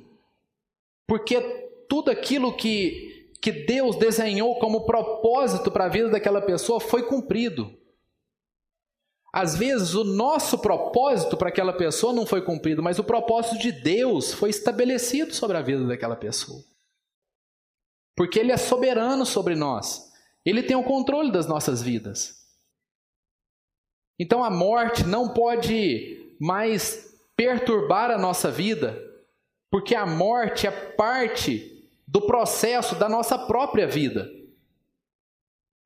[1.07, 1.39] Porque
[1.87, 7.73] tudo aquilo que, que Deus desenhou como propósito para a vida daquela pessoa foi cumprido.
[9.31, 13.71] Às vezes o nosso propósito para aquela pessoa não foi cumprido, mas o propósito de
[13.71, 16.61] Deus foi estabelecido sobre a vida daquela pessoa
[18.19, 20.11] porque Ele é soberano sobre nós.
[20.45, 22.45] Ele tem o controle das nossas vidas.
[24.19, 29.01] Então a morte não pode mais perturbar a nossa vida,
[29.71, 34.29] Porque a morte é parte do processo da nossa própria vida.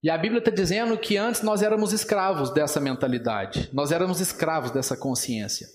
[0.01, 4.71] E a Bíblia está dizendo que antes nós éramos escravos dessa mentalidade, nós éramos escravos
[4.71, 5.67] dessa consciência,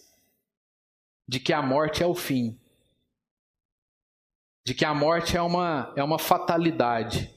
[1.29, 2.59] de que a morte é o fim,
[4.69, 7.35] de que a morte é uma, é uma fatalidade.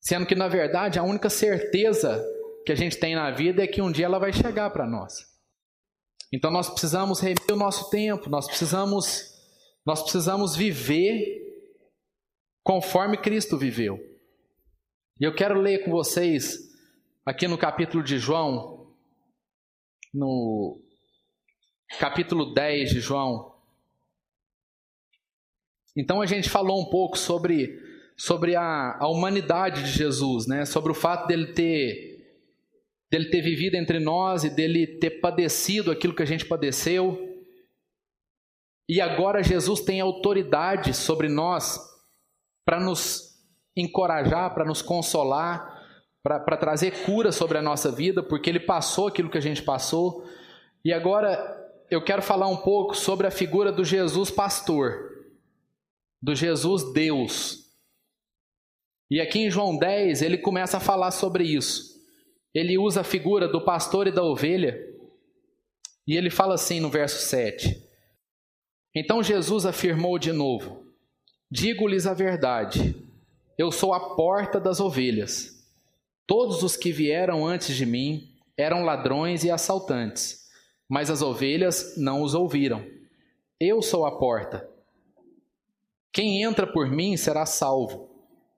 [0.00, 2.24] Sendo que, na verdade, a única certeza
[2.64, 5.26] que a gente tem na vida é que um dia ela vai chegar para nós.
[6.32, 9.36] Então nós precisamos rever o nosso tempo, nós precisamos
[9.84, 11.38] nós precisamos viver
[12.62, 13.98] conforme Cristo viveu.
[15.20, 16.58] E eu quero ler com vocês
[17.26, 18.94] aqui no capítulo de João,
[20.14, 20.80] no
[21.98, 23.57] capítulo 10 de João.
[25.98, 27.76] Então a gente falou um pouco sobre
[28.16, 30.64] sobre a, a humanidade de Jesus, né?
[30.64, 32.16] Sobre o fato dele ter
[33.10, 37.18] dele ter vivido entre nós e dele ter padecido aquilo que a gente padeceu.
[38.88, 41.80] E agora Jesus tem autoridade sobre nós
[42.64, 43.36] para nos
[43.76, 45.84] encorajar, para nos consolar,
[46.22, 50.24] para trazer cura sobre a nossa vida, porque ele passou aquilo que a gente passou.
[50.84, 51.56] E agora
[51.90, 55.07] eu quero falar um pouco sobre a figura do Jesus pastor,
[56.20, 57.66] do Jesus Deus.
[59.10, 61.98] E aqui em João 10 ele começa a falar sobre isso
[62.54, 64.76] ele usa a figura do pastor e da ovelha,
[66.06, 67.86] e ele fala assim no verso 7.
[68.94, 70.84] Então Jesus afirmou de novo:
[71.50, 72.96] Digo-lhes a verdade,
[73.56, 75.56] eu sou a porta das ovelhas.
[76.26, 80.46] Todos os que vieram antes de mim eram ladrões e assaltantes,
[80.88, 82.84] mas as ovelhas não os ouviram.
[83.60, 84.68] Eu sou a porta.
[86.12, 88.08] Quem entra por mim será salvo.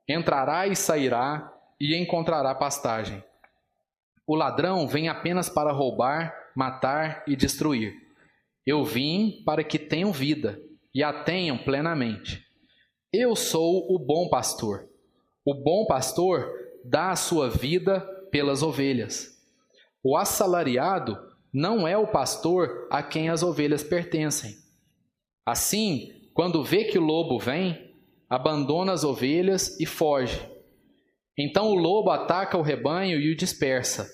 [0.08, 3.22] Entrará e sairá e encontrará pastagem.
[4.26, 7.94] O ladrão vem apenas para roubar, matar e destruir.
[8.66, 10.60] Eu vim para que tenham vida
[10.94, 12.46] e a tenham plenamente.
[13.12, 14.88] Eu sou o bom pastor.
[15.44, 16.48] O bom pastor
[16.84, 19.40] dá a sua vida pelas ovelhas.
[20.02, 21.18] O assalariado
[21.52, 24.56] não é o pastor a quem as ovelhas pertencem.
[25.44, 27.94] Assim, quando vê que o lobo vem,
[28.26, 30.40] abandona as ovelhas e foge.
[31.37, 34.11] Então o lobo ataca o rebanho e o dispersa.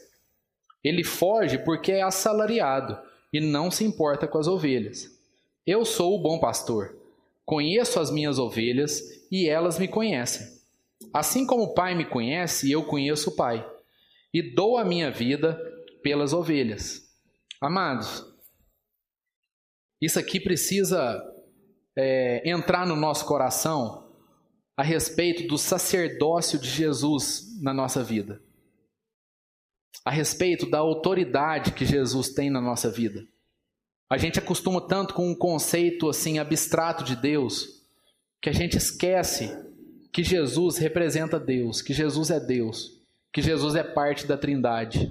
[0.82, 2.98] Ele foge porque é assalariado
[3.32, 5.08] e não se importa com as ovelhas.
[5.64, 6.98] Eu sou o bom pastor.
[7.44, 10.48] Conheço as minhas ovelhas e elas me conhecem.
[11.14, 13.64] Assim como o Pai me conhece, eu conheço o Pai.
[14.34, 15.56] E dou a minha vida
[16.02, 17.08] pelas ovelhas.
[17.60, 18.24] Amados,
[20.02, 21.35] isso aqui precisa
[21.96, 24.08] é, entrar no nosso coração
[24.76, 28.40] a respeito do sacerdócio de Jesus na nossa vida
[30.06, 33.26] a respeito da autoridade que Jesus tem na nossa vida.
[34.08, 37.82] A gente acostuma tanto com um conceito assim abstrato de Deus
[38.40, 39.50] que a gente esquece
[40.12, 45.10] que Jesus representa Deus, que Jesus é Deus, que Jesus é parte da Trindade.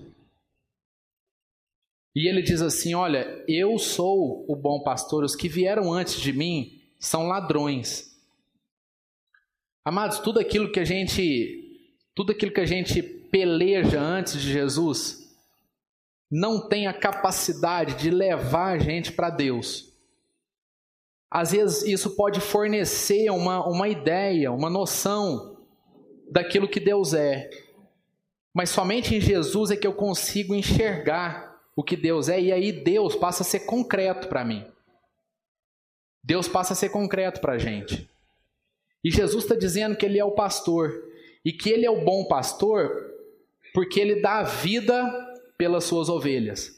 [2.15, 6.31] E ele diz assim: Olha, eu sou o bom pastor, os que vieram antes de
[6.31, 8.15] mim são ladrões.
[9.83, 11.61] Amados, tudo aquilo que a gente
[12.15, 15.25] tudo aquilo que a gente peleja antes de Jesus
[16.31, 19.93] não tem a capacidade de levar a gente para Deus.
[21.29, 25.57] Às vezes isso pode fornecer uma, uma ideia, uma noção
[26.31, 27.49] daquilo que Deus é.
[28.53, 31.44] Mas somente em Jesus é que eu consigo enxergar
[31.75, 34.65] o que Deus é, e aí Deus passa a ser concreto para mim.
[36.23, 38.09] Deus passa a ser concreto para a gente.
[39.03, 40.91] E Jesus está dizendo que Ele é o pastor,
[41.43, 43.15] e que Ele é o bom pastor
[43.75, 45.05] porque ele dá a vida
[45.57, 46.71] pelas suas ovelhas.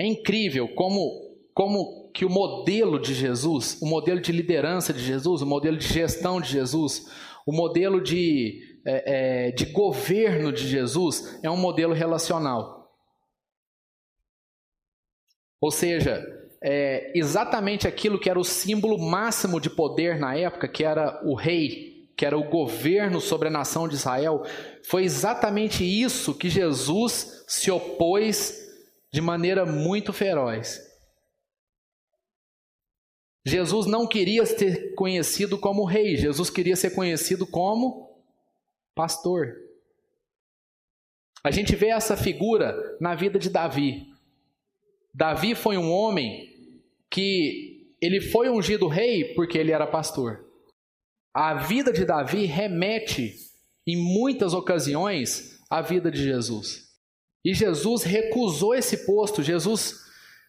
[0.00, 5.42] É incrível como, como que o modelo de Jesus, o modelo de liderança de Jesus,
[5.42, 7.06] o modelo de gestão de Jesus,
[7.46, 12.83] o modelo de, é, é, de governo de Jesus é um modelo relacional.
[15.64, 16.22] Ou seja,
[16.60, 21.34] é exatamente aquilo que era o símbolo máximo de poder na época, que era o
[21.34, 24.42] rei, que era o governo sobre a nação de Israel,
[24.82, 28.62] foi exatamente isso que Jesus se opôs
[29.10, 30.82] de maneira muito feroz.
[33.42, 38.22] Jesus não queria ser conhecido como rei, Jesus queria ser conhecido como
[38.94, 39.56] pastor.
[41.42, 44.13] A gente vê essa figura na vida de Davi.
[45.14, 46.52] Davi foi um homem
[47.08, 50.44] que ele foi ungido rei porque ele era pastor.
[51.32, 53.34] A vida de Davi remete,
[53.86, 56.92] em muitas ocasiões, à vida de Jesus.
[57.44, 59.42] E Jesus recusou esse posto.
[59.42, 60.00] Jesus,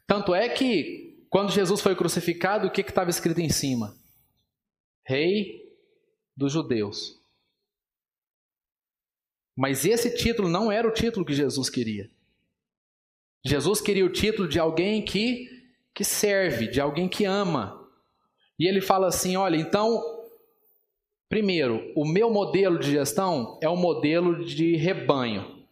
[0.08, 3.96] tanto é que quando Jesus foi crucificado, o que estava escrito em cima?
[5.06, 5.62] Rei
[6.36, 7.20] dos Judeus.
[9.56, 12.10] Mas esse título não era o título que Jesus queria.
[13.46, 15.48] Jesus queria o título de alguém que,
[15.94, 17.80] que serve, de alguém que ama.
[18.58, 20.04] E ele fala assim: olha, então,
[21.30, 25.64] primeiro, o meu modelo de gestão é um modelo de rebanho.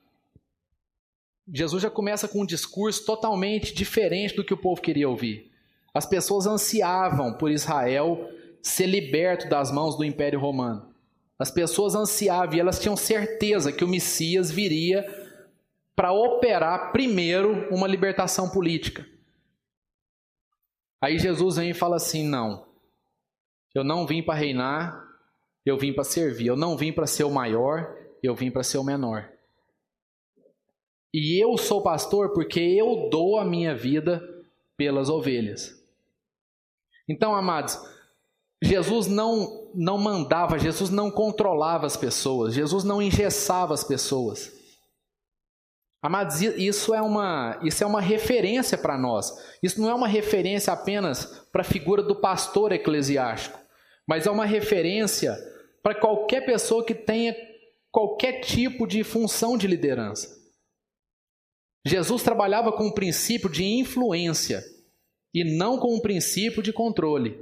[1.51, 5.51] Jesus já começa com um discurso totalmente diferente do que o povo queria ouvir.
[5.95, 8.29] As pessoas ansiavam por Israel
[8.61, 10.93] ser liberto das mãos do Império Romano.
[11.39, 15.22] As pessoas ansiavam e elas tinham certeza que o Messias viria
[15.95, 19.07] para operar primeiro uma libertação política.
[21.01, 22.65] Aí Jesus vem e fala assim: não,
[23.73, 25.03] eu não vim para reinar,
[25.65, 26.47] eu vim para servir.
[26.47, 29.29] Eu não vim para ser o maior, eu vim para ser o menor.
[31.13, 34.21] E eu sou pastor porque eu dou a minha vida
[34.75, 35.79] pelas ovelhas.
[37.07, 37.79] Então, amados,
[38.61, 44.62] Jesus não não mandava, Jesus não controlava as pessoas, Jesus não engessava as pessoas.
[46.03, 49.31] Amados, isso é uma, isso é uma referência para nós.
[49.63, 53.57] Isso não é uma referência apenas para a figura do pastor eclesiástico,
[54.05, 55.33] mas é uma referência
[55.81, 57.33] para qualquer pessoa que tenha
[57.89, 60.43] qualquer tipo de função de liderança.
[61.85, 64.61] Jesus trabalhava com o princípio de influência
[65.33, 67.39] e não com o princípio de controle.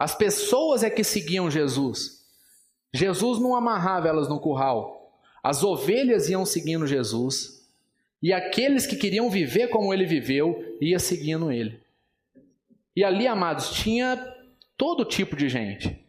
[0.00, 2.24] As pessoas é que seguiam Jesus.
[2.92, 4.97] Jesus não amarrava elas no curral.
[5.48, 7.66] As ovelhas iam seguindo Jesus.
[8.22, 11.80] E aqueles que queriam viver como ele viveu, ia seguindo ele.
[12.94, 14.22] E ali, amados, tinha
[14.76, 16.04] todo tipo de gente.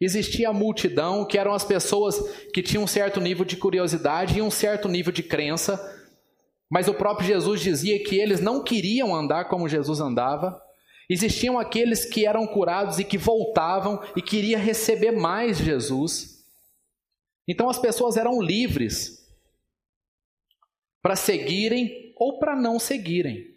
[0.00, 2.16] Existia a multidão, que eram as pessoas
[2.54, 5.80] que tinham um certo nível de curiosidade e um certo nível de crença,
[6.70, 10.62] mas o próprio Jesus dizia que eles não queriam andar como Jesus andava,
[11.08, 16.35] Existiam aqueles que eram curados e que voltavam e queriam receber mais Jesus.
[17.46, 19.26] Então as pessoas eram livres
[21.02, 23.54] para seguirem ou para não seguirem.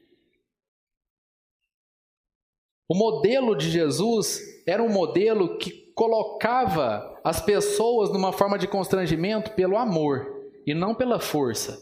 [2.88, 9.52] O modelo de Jesus era um modelo que colocava as pessoas numa forma de constrangimento
[9.52, 11.78] pelo amor e não pela força.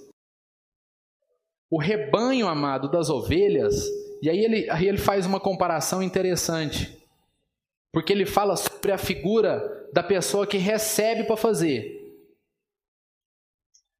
[1.69, 3.85] O rebanho amado das ovelhas
[4.21, 6.97] e aí ele, aí ele faz uma comparação interessante.
[7.91, 11.96] Porque ele fala sobre a figura da pessoa que recebe para fazer.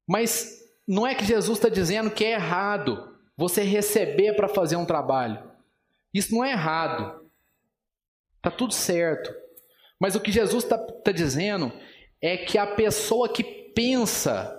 [0.08, 4.86] Mas não é que Jesus está dizendo que é errado você receber para fazer um
[4.86, 5.42] trabalho.
[6.12, 7.30] Isso não é errado.
[8.38, 9.32] Está tudo certo.
[10.00, 11.70] Mas o que Jesus está tá dizendo
[12.22, 14.54] é que a pessoa que pensa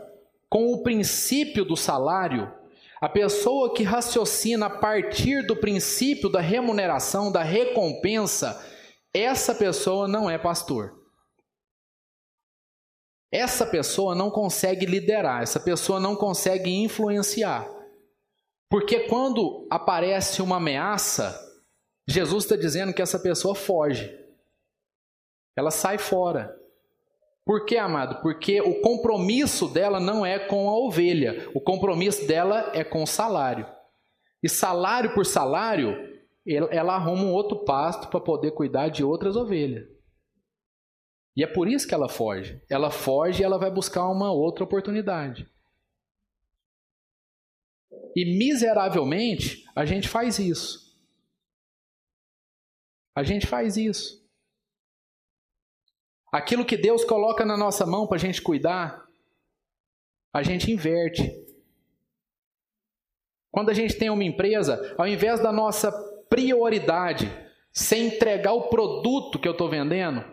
[0.47, 2.54] com o princípio do salário
[3.02, 8.62] a pessoa que raciocina a partir do princípio da remuneração, da recompensa,
[9.14, 10.99] essa pessoa não é pastor.
[13.32, 17.70] Essa pessoa não consegue liderar, essa pessoa não consegue influenciar.
[18.70, 21.40] Porque quando aparece uma ameaça,
[22.08, 24.16] Jesus está dizendo que essa pessoa foge,
[25.56, 26.56] ela sai fora.
[27.46, 28.22] Por que, amado?
[28.22, 33.08] Porque o compromisso dela não é com a ovelha, o compromisso dela é com o
[33.08, 33.68] salário.
[34.42, 35.98] E salário por salário,
[36.46, 39.88] ela arruma um outro pasto para poder cuidar de outras ovelhas.
[41.36, 42.62] E é por isso que ela foge.
[42.70, 45.50] Ela foge e ela vai buscar uma outra oportunidade.
[48.16, 50.90] E miseravelmente, a gente faz isso.
[53.16, 54.20] A gente faz isso.
[56.32, 59.06] Aquilo que Deus coloca na nossa mão para a gente cuidar,
[60.34, 61.24] a gente inverte.
[63.52, 65.92] Quando a gente tem uma empresa, ao invés da nossa
[66.30, 67.28] prioridade
[67.72, 70.24] ser entregar o produto que eu estou vendendo,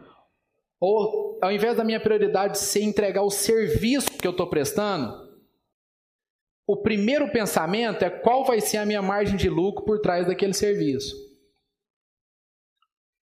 [0.80, 5.26] ou ao invés da minha prioridade ser entregar o serviço que eu estou prestando,
[6.66, 10.52] o primeiro pensamento é qual vai ser a minha margem de lucro por trás daquele
[10.52, 11.14] serviço.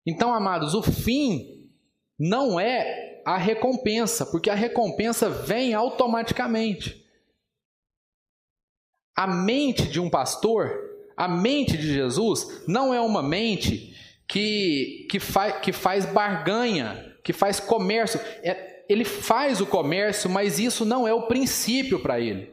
[0.06, 1.70] Então, amados, o fim
[2.18, 7.04] não é a recompensa, porque a recompensa vem automaticamente.
[9.16, 10.70] A mente de um pastor,
[11.16, 13.96] a mente de Jesus, não é uma mente
[14.28, 18.20] que, que, faz, que faz barganha, que faz comércio.
[18.42, 22.52] É, ele faz o comércio, mas isso não é o princípio para ele.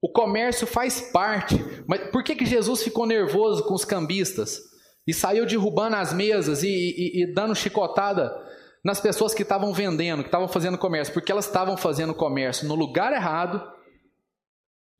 [0.00, 1.56] O comércio faz parte.
[1.86, 4.70] Mas por que, que Jesus ficou nervoso com os cambistas?
[5.06, 8.32] e saiu derrubando as mesas e, e, e dando chicotada
[8.84, 12.74] nas pessoas que estavam vendendo, que estavam fazendo comércio, porque elas estavam fazendo comércio no
[12.74, 13.60] lugar errado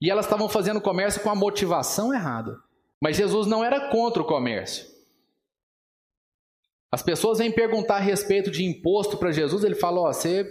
[0.03, 2.59] E elas estavam fazendo comércio com a motivação errada.
[3.01, 4.85] Mas Jesus não era contra o comércio.
[6.93, 10.45] As pessoas vêm perguntar a respeito de imposto para Jesus, ele fala: ó, você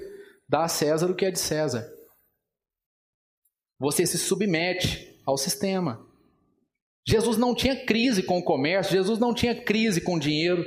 [0.48, 1.90] dá a César o que é de César.
[3.78, 6.06] Você se submete ao sistema.
[7.08, 10.64] Jesus não tinha crise com o comércio, Jesus não tinha crise com o dinheiro.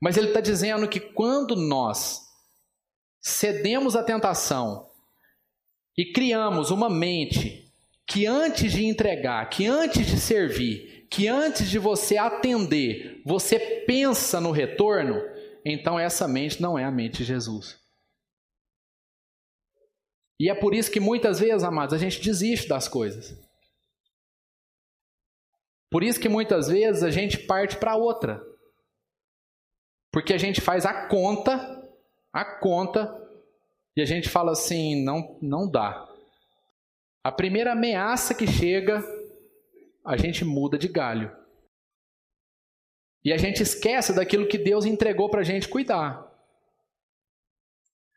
[0.00, 2.20] Mas ele está dizendo que quando nós
[3.20, 4.88] cedemos à tentação
[5.96, 7.70] e criamos uma mente
[8.06, 14.40] que antes de entregar, que antes de servir, que antes de você atender, você pensa
[14.40, 15.20] no retorno,
[15.64, 17.78] então essa mente não é a mente de Jesus.
[20.38, 23.36] E é por isso que muitas vezes, amados, a gente desiste das coisas.
[25.90, 28.40] Por isso que muitas vezes a gente parte para outra.
[30.12, 31.86] Porque a gente faz a conta,
[32.32, 33.20] a conta,
[33.96, 36.08] e a gente fala assim: não, não dá.
[37.22, 39.04] A primeira ameaça que chega,
[40.10, 41.30] a gente muda de galho.
[43.24, 46.28] E a gente esquece daquilo que Deus entregou para a gente cuidar.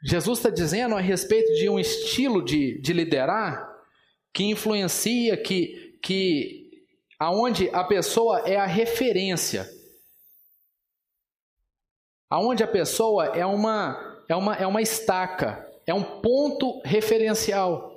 [0.03, 3.71] Jesus está dizendo a respeito de um estilo de, de liderar
[4.33, 6.87] que influencia, que, que
[7.19, 9.69] aonde a pessoa é a referência,
[12.27, 17.92] aonde a pessoa é uma, é uma, é uma estaca, é um ponto referencial.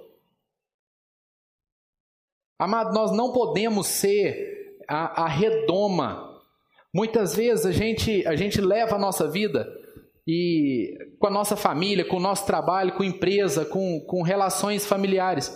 [2.58, 6.40] Amado, nós não podemos ser a, a redoma.
[6.94, 9.68] Muitas vezes a gente, a gente leva a nossa vida
[10.26, 15.54] e com a nossa família, com o nosso trabalho, com empresa, com, com relações familiares,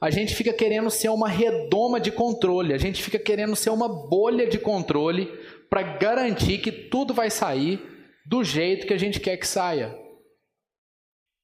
[0.00, 3.88] a gente fica querendo ser uma redoma de controle, a gente fica querendo ser uma
[3.88, 5.26] bolha de controle
[5.68, 7.80] para garantir que tudo vai sair
[8.26, 9.96] do jeito que a gente quer que saia.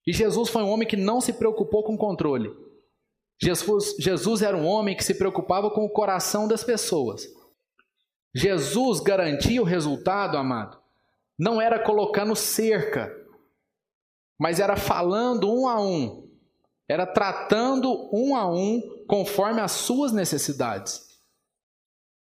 [0.07, 2.51] E Jesus foi um homem que não se preocupou com controle.
[3.43, 7.26] Jesus, Jesus era um homem que se preocupava com o coração das pessoas.
[8.32, 10.78] Jesus garantia o resultado, amado,
[11.36, 13.12] não era colocando cerca,
[14.38, 16.30] mas era falando um a um,
[16.88, 21.09] era tratando um a um conforme as suas necessidades.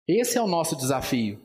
[0.07, 1.41] Esse é o nosso desafio.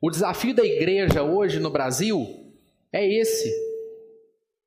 [0.00, 2.52] O desafio da igreja hoje no Brasil
[2.92, 3.65] é esse.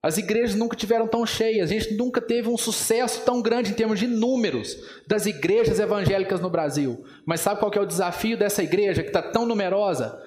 [0.01, 3.75] As igrejas nunca tiveram tão cheias, a gente nunca teve um sucesso tão grande em
[3.75, 7.03] termos de números das igrejas evangélicas no Brasil.
[7.25, 10.23] Mas sabe qual é o desafio dessa igreja que está tão numerosa?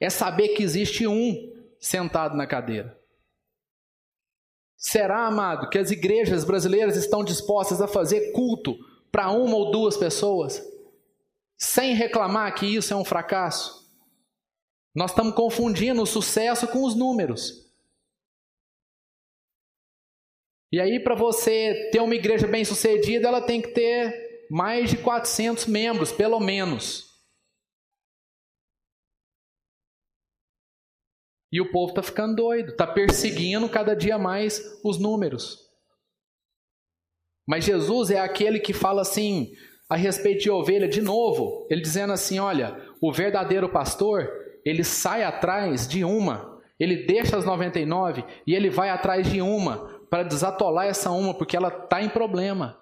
[0.00, 2.98] É saber que existe um sentado na cadeira.
[4.76, 8.76] Será, amado, que as igrejas brasileiras estão dispostas a fazer culto
[9.12, 10.62] para uma ou duas pessoas,
[11.56, 13.88] sem reclamar que isso é um fracasso?
[14.94, 17.67] Nós estamos confundindo o sucesso com os números.
[20.70, 24.98] E aí, para você ter uma igreja bem sucedida, ela tem que ter mais de
[24.98, 27.08] 400 membros, pelo menos.
[31.50, 35.66] E o povo está ficando doido, está perseguindo cada dia mais os números.
[37.46, 39.54] Mas Jesus é aquele que fala assim,
[39.88, 44.28] a respeito de ovelha, de novo, ele dizendo assim: olha, o verdadeiro pastor,
[44.64, 49.97] ele sai atrás de uma, ele deixa as 99 e ele vai atrás de uma,
[50.10, 52.80] para desatolar essa uma, porque ela está em problema.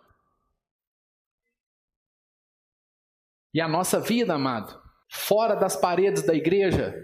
[3.53, 6.95] E a nossa vida, amado, fora das paredes da igreja,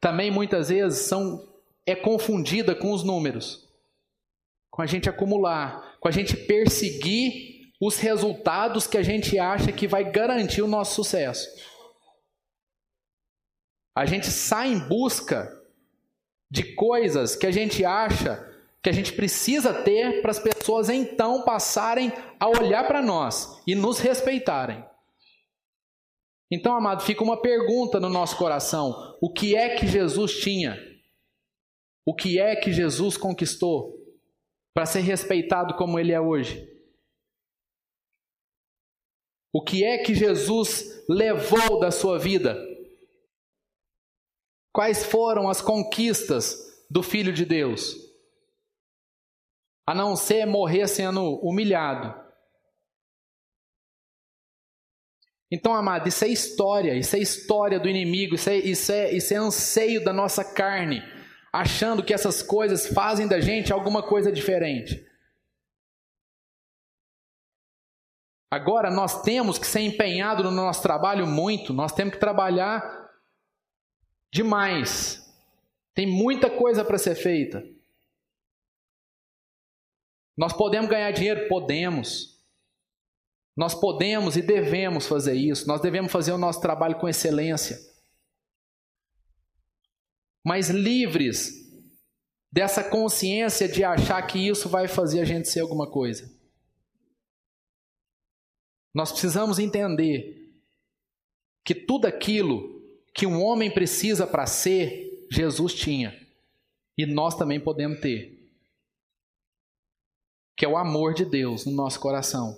[0.00, 1.48] também muitas vezes são
[1.86, 3.68] é confundida com os números.
[4.70, 9.88] Com a gente acumular, com a gente perseguir os resultados que a gente acha que
[9.88, 11.48] vai garantir o nosso sucesso.
[13.96, 15.50] A gente sai em busca
[16.50, 18.49] de coisas que a gente acha
[18.82, 23.74] que a gente precisa ter para as pessoas então passarem a olhar para nós e
[23.74, 24.84] nos respeitarem.
[26.50, 30.78] Então, amado, fica uma pergunta no nosso coração: o que é que Jesus tinha?
[32.06, 33.94] O que é que Jesus conquistou
[34.74, 36.68] para ser respeitado como ele é hoje?
[39.52, 42.56] O que é que Jesus levou da sua vida?
[44.72, 46.56] Quais foram as conquistas
[46.88, 48.09] do Filho de Deus?
[49.90, 52.14] A não ser morrer sendo humilhado.
[55.50, 59.34] Então, amado, isso é história, isso é história do inimigo, isso é, isso é, isso
[59.34, 61.02] é anseio da nossa carne,
[61.52, 65.04] achando que essas coisas fazem da gente alguma coisa diferente.
[68.48, 73.10] Agora, nós temos que ser empenhados no nosso trabalho muito, nós temos que trabalhar
[74.32, 75.36] demais.
[75.96, 77.79] Tem muita coisa para ser feita.
[80.40, 81.46] Nós podemos ganhar dinheiro?
[81.48, 82.40] Podemos.
[83.54, 87.78] Nós podemos e devemos fazer isso, nós devemos fazer o nosso trabalho com excelência.
[90.42, 91.52] Mas livres
[92.50, 96.34] dessa consciência de achar que isso vai fazer a gente ser alguma coisa.
[98.94, 100.54] Nós precisamos entender
[101.66, 102.80] que tudo aquilo
[103.14, 106.18] que um homem precisa para ser, Jesus tinha.
[106.96, 108.39] E nós também podemos ter.
[110.60, 112.54] Que é o amor de Deus no nosso coração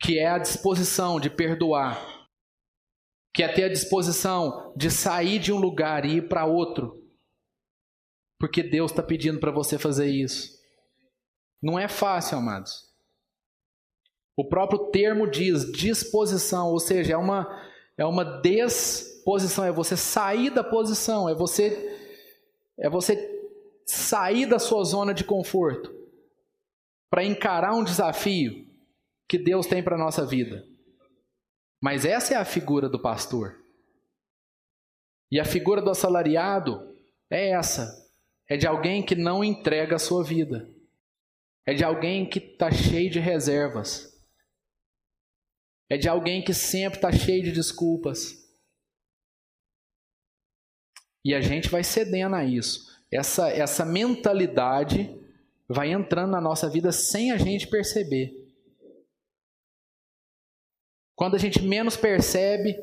[0.00, 2.28] que é a disposição de perdoar,
[3.34, 7.02] que é ter a disposição de sair de um lugar e ir para outro,
[8.38, 10.56] porque Deus está pedindo para você fazer isso.
[11.62, 12.86] Não é fácil, amados.
[14.36, 17.48] O próprio termo diz disposição, ou seja, é uma,
[17.96, 21.94] é uma disposição, é você sair da posição, é você
[22.78, 23.16] é você
[23.86, 25.95] sair da sua zona de conforto
[27.10, 28.66] para encarar um desafio
[29.28, 30.66] que Deus tem para a nossa vida.
[31.80, 33.62] Mas essa é a figura do pastor.
[35.30, 36.96] E a figura do assalariado
[37.30, 38.10] é essa:
[38.48, 40.68] é de alguém que não entrega a sua vida,
[41.66, 44.12] é de alguém que está cheio de reservas,
[45.90, 48.44] é de alguém que sempre está cheio de desculpas.
[51.24, 52.86] E a gente vai cedendo a isso.
[53.10, 55.25] Essa, essa mentalidade
[55.68, 58.32] vai entrando na nossa vida sem a gente perceber.
[61.14, 62.76] Quando a gente menos percebe,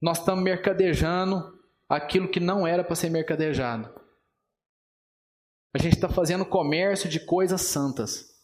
[0.00, 1.56] nós estamos mercadejando
[1.88, 3.94] aquilo que não era para ser mercadejado.
[5.74, 8.34] A gente está fazendo comércio de coisas santas.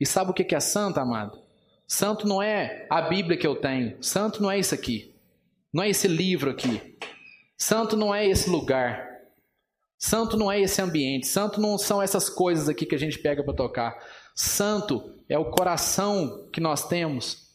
[0.00, 1.40] E sabe o que é santo, amado?
[1.86, 4.02] Santo não é a Bíblia que eu tenho.
[4.02, 5.14] Santo não é isso aqui.
[5.72, 6.98] Não é esse livro aqui.
[7.56, 9.09] Santo não é esse lugar.
[10.00, 11.26] Santo não é esse ambiente.
[11.26, 14.02] Santo não são essas coisas aqui que a gente pega para tocar.
[14.34, 17.50] Santo é o coração que nós temos.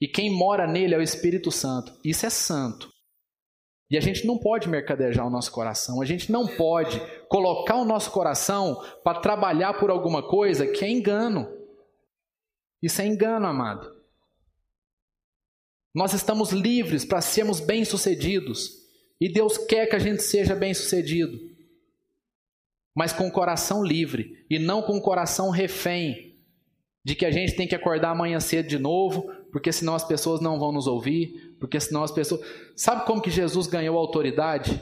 [0.00, 1.92] E quem mora nele é o Espírito Santo.
[2.02, 2.90] Isso é santo.
[3.90, 6.00] E a gente não pode mercadejar o nosso coração.
[6.00, 6.98] A gente não pode
[7.28, 11.46] colocar o nosso coração para trabalhar por alguma coisa que é engano.
[12.82, 14.00] Isso é engano, amado.
[15.94, 18.79] Nós estamos livres para sermos bem-sucedidos.
[19.20, 21.50] E Deus quer que a gente seja bem-sucedido
[22.94, 26.36] mas com o coração livre e não com o coração refém
[27.04, 30.40] de que a gente tem que acordar amanhã cedo de novo, porque senão as pessoas
[30.40, 32.46] não vão nos ouvir, porque senão as pessoas.
[32.76, 34.80] Sabe como que Jesus ganhou autoridade?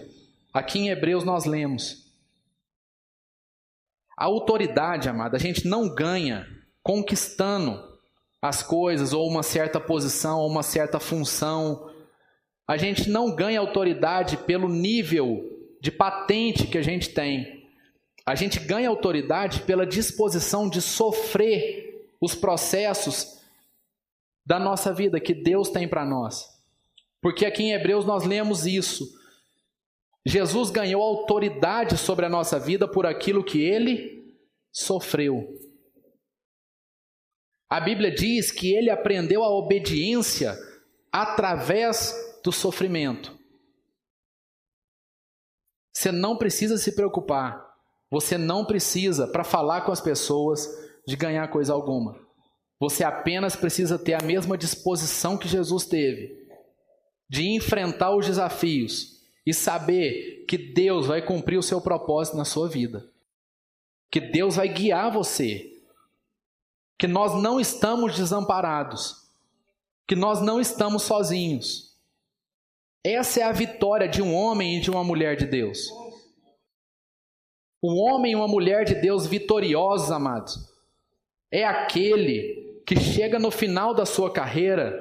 [0.53, 2.09] Aqui em Hebreus nós lemos.
[4.16, 6.45] A autoridade, amada, a gente não ganha
[6.82, 7.80] conquistando
[8.43, 11.89] as coisas, ou uma certa posição, ou uma certa função.
[12.68, 17.66] A gente não ganha autoridade pelo nível de patente que a gente tem.
[18.26, 23.40] A gente ganha autoridade pela disposição de sofrer os processos
[24.44, 26.46] da nossa vida que Deus tem para nós.
[27.22, 29.16] Porque aqui em Hebreus nós lemos isso.
[30.26, 34.36] Jesus ganhou autoridade sobre a nossa vida por aquilo que ele
[34.70, 35.58] sofreu.
[37.70, 40.54] A Bíblia diz que ele aprendeu a obediência
[41.10, 43.38] através do sofrimento.
[45.94, 47.68] Você não precisa se preocupar
[48.11, 50.66] você não precisa, para falar com as pessoas,
[51.07, 52.18] de ganhar coisa alguma.
[52.80, 56.38] Você apenas precisa ter a mesma disposição que Jesus teve
[57.28, 62.68] de enfrentar os desafios e saber que Deus vai cumprir o seu propósito na sua
[62.68, 63.07] vida.
[64.11, 65.70] Que Deus vai guiar você.
[66.99, 69.28] Que nós não estamos desamparados.
[70.07, 71.88] Que nós não estamos sozinhos.
[73.05, 75.88] Essa é a vitória de um homem e de uma mulher de Deus.
[77.82, 80.57] Um homem e uma mulher de Deus vitoriosos, amados,
[81.51, 84.99] é aquele que chega no final da sua carreira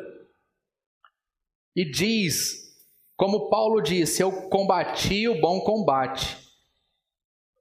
[1.75, 2.67] e diz,
[3.15, 6.37] como Paulo disse: Eu combati o bom combate.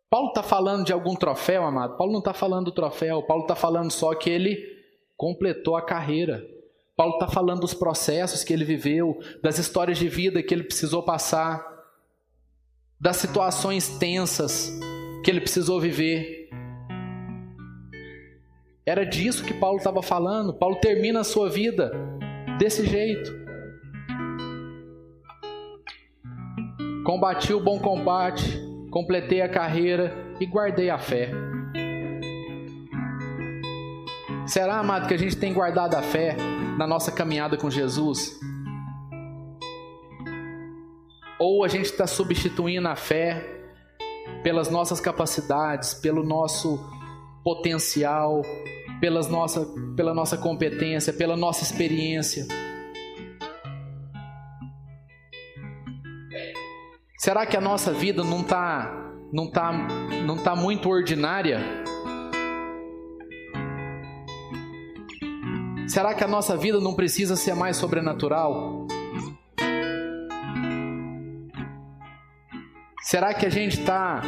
[0.08, 1.96] Paulo está falando de algum troféu, amado?
[1.96, 4.56] Paulo não está falando do troféu, Paulo está falando só que ele
[5.16, 6.55] completou a carreira.
[6.96, 11.02] Paulo está falando dos processos que ele viveu, das histórias de vida que ele precisou
[11.02, 11.62] passar,
[12.98, 14.72] das situações tensas
[15.22, 16.48] que ele precisou viver.
[18.86, 20.54] Era disso que Paulo estava falando.
[20.54, 21.92] Paulo termina a sua vida
[22.58, 23.30] desse jeito.
[27.04, 28.58] Combati o bom combate,
[28.90, 31.30] completei a carreira e guardei a fé.
[34.46, 36.36] Será, amado, que a gente tem guardado a fé
[36.76, 38.38] na nossa caminhada com Jesus?
[41.38, 43.44] Ou a gente está substituindo a fé
[44.42, 46.78] pelas nossas capacidades, pelo nosso
[47.44, 48.42] potencial,
[49.00, 49.66] pelas nossa,
[49.96, 52.46] pela nossa competência, pela nossa experiência.
[57.18, 59.72] Será que a nossa vida não está não tá,
[60.24, 61.85] não tá muito ordinária?
[65.86, 68.86] Será que a nossa vida não precisa ser mais sobrenatural?
[73.02, 74.20] Será que a gente está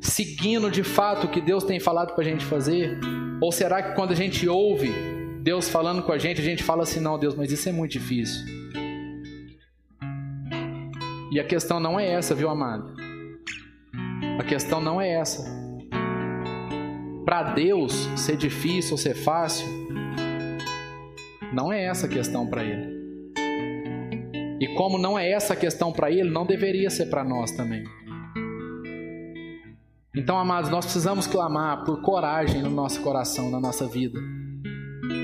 [0.00, 2.98] seguindo de fato o que Deus tem falado para a gente fazer?
[3.40, 4.90] Ou será que quando a gente ouve
[5.42, 7.92] Deus falando com a gente, a gente fala assim: não, Deus, mas isso é muito
[7.92, 8.46] difícil?
[11.30, 12.94] E a questão não é essa, viu, amado?
[14.38, 15.44] A questão não é essa.
[17.26, 19.66] Para Deus ser difícil ou ser fácil,
[21.52, 22.98] não é essa a questão para Ele.
[24.60, 27.84] E como não é essa a questão para Ele, não deveria ser para nós também.
[30.14, 34.18] Então, amados, nós precisamos clamar por coragem no nosso coração, na nossa vida,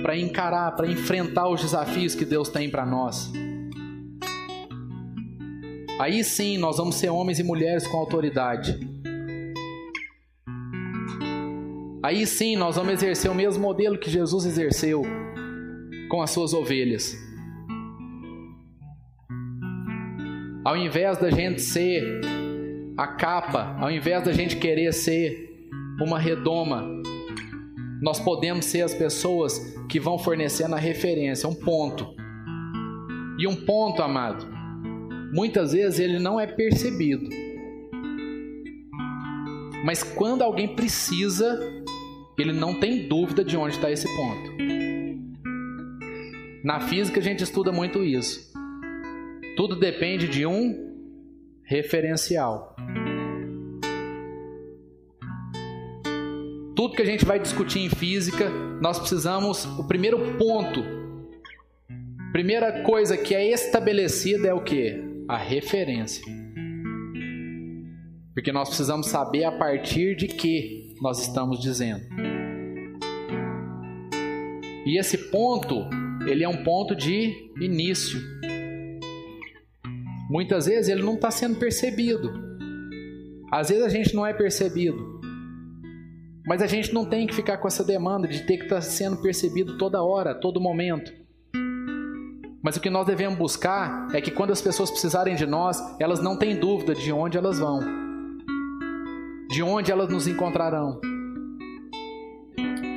[0.03, 3.33] para encarar, para enfrentar os desafios que Deus tem para nós.
[5.99, 8.79] Aí sim nós vamos ser homens e mulheres com autoridade.
[12.03, 15.03] Aí sim nós vamos exercer o mesmo modelo que Jesus exerceu
[16.15, 17.19] com as suas ovelhas.
[20.65, 22.21] Ao invés da gente ser
[22.97, 25.69] a capa, ao invés da gente querer ser
[26.01, 26.89] uma redoma,
[28.01, 29.59] nós podemos ser as pessoas
[29.89, 32.07] que vão fornecendo a referência, um ponto.
[33.37, 34.47] E um ponto, amado,
[35.35, 37.29] muitas vezes ele não é percebido.
[39.85, 41.59] Mas quando alguém precisa,
[42.39, 44.84] ele não tem dúvida de onde está esse ponto.
[46.65, 48.53] Na física a gente estuda muito isso.
[49.57, 50.93] Tudo depende de um
[51.63, 52.75] referencial.
[56.75, 58.51] Tudo que a gente vai discutir em física,
[58.81, 59.65] nós precisamos.
[59.79, 60.83] O primeiro ponto,
[62.33, 65.15] primeira coisa que é estabelecida é o que?
[65.29, 66.25] a referência.
[68.35, 72.05] Porque nós precisamos saber a partir de que nós estamos dizendo.
[74.87, 75.89] E esse ponto,
[76.27, 78.21] ele é um ponto de início.
[80.31, 82.33] Muitas vezes ele não está sendo percebido.
[83.53, 85.21] Às vezes a gente não é percebido.
[86.47, 88.83] Mas a gente não tem que ficar com essa demanda de ter que estar tá
[88.83, 91.13] sendo percebido toda hora, todo momento.
[92.63, 96.21] Mas o que nós devemos buscar é que quando as pessoas precisarem de nós, elas
[96.23, 97.79] não têm dúvida de onde elas vão,
[99.51, 100.99] de onde elas nos encontrarão.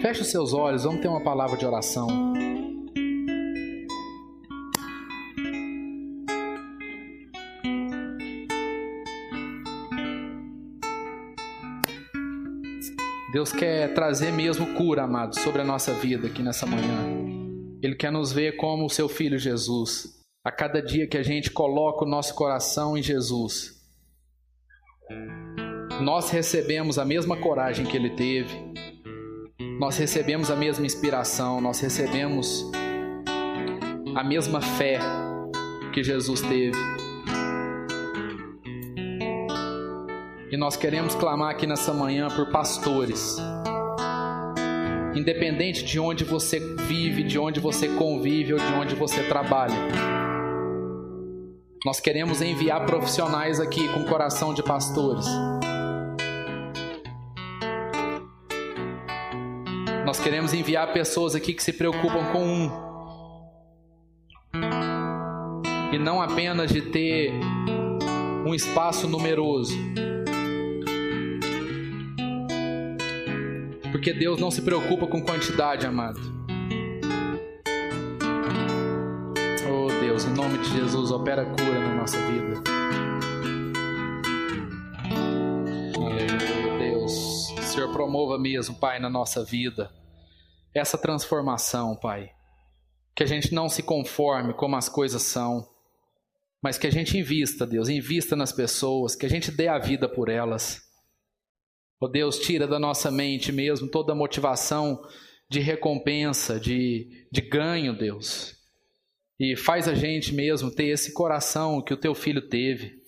[0.02, 2.37] Feche os seus olhos, vamos ter uma palavra de oração.
[13.38, 17.78] Deus quer trazer mesmo cura, amado, sobre a nossa vida aqui nessa manhã.
[17.84, 20.08] Ele quer nos ver como o seu filho Jesus.
[20.44, 23.80] A cada dia que a gente coloca o nosso coração em Jesus,
[26.02, 28.56] nós recebemos a mesma coragem que ele teve,
[29.80, 32.66] nós recebemos a mesma inspiração, nós recebemos
[34.16, 34.98] a mesma fé
[35.94, 37.07] que Jesus teve.
[40.52, 43.38] E nós queremos clamar aqui nessa manhã por pastores
[45.18, 49.76] independente de onde você vive, de onde você convive ou de onde você trabalha.
[51.86, 55.26] Nós queremos enviar profissionais aqui com coração de pastores.
[60.06, 62.88] Nós queremos enviar pessoas aqui que se preocupam com um.
[65.92, 67.34] E não apenas de ter
[68.46, 69.76] um espaço numeroso
[74.08, 76.18] Porque Deus não se preocupa com quantidade, amado.
[79.70, 82.64] Oh Deus, em nome de Jesus, opera cura na nossa vida.
[85.98, 87.50] Aleluia, Deus.
[87.52, 89.92] O Senhor promova mesmo, Pai, na nossa vida
[90.74, 92.30] essa transformação, Pai.
[93.14, 95.68] Que a gente não se conforme como as coisas são,
[96.64, 100.08] mas que a gente invista, Deus, invista nas pessoas, que a gente dê a vida
[100.08, 100.87] por elas.
[102.00, 105.02] Oh Deus, tira da nossa mente mesmo toda a motivação
[105.50, 108.56] de recompensa, de, de ganho, Deus.
[109.40, 113.02] E faz a gente mesmo ter esse coração que o teu filho teve.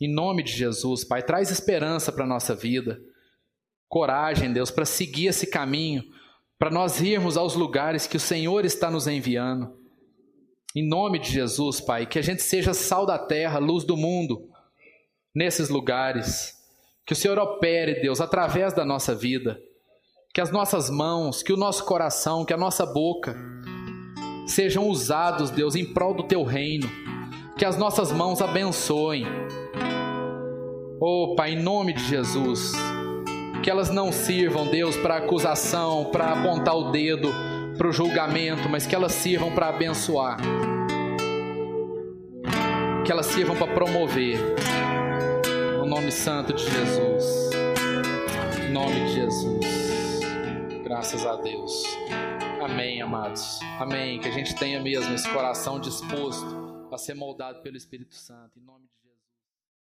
[0.00, 3.00] Em nome de Jesus, Pai, traz esperança para a nossa vida.
[3.86, 6.04] Coragem, Deus, para seguir esse caminho,
[6.58, 9.76] para nós irmos aos lugares que o Senhor está nos enviando.
[10.74, 14.48] Em nome de Jesus, Pai, que a gente seja sal da terra, luz do mundo,
[15.34, 16.59] nesses lugares.
[17.10, 19.58] Que o Senhor opere, Deus, através da nossa vida.
[20.32, 23.36] que as nossas mãos, que o nosso coração, que a nossa boca
[24.46, 26.88] sejam usados, Deus, em prol do teu reino.
[27.58, 29.26] Que as nossas mãos abençoem.
[31.00, 32.74] Oh, Pai, em nome de Jesus.
[33.60, 37.34] Que elas não sirvam, Deus, para acusação, para apontar o dedo,
[37.76, 40.36] para o julgamento, mas que elas sirvam para abençoar.
[43.04, 44.38] Que elas sirvam para promover.
[45.90, 47.50] No nome santo de Jesus.
[48.62, 50.20] Em nome de Jesus.
[50.84, 51.82] Graças a Deus.
[52.62, 53.58] Amém, amados.
[53.76, 54.20] Amém.
[54.20, 58.56] Que a gente tenha mesmo esse coração disposto a ser moldado pelo Espírito Santo.
[58.56, 58.99] Em nome de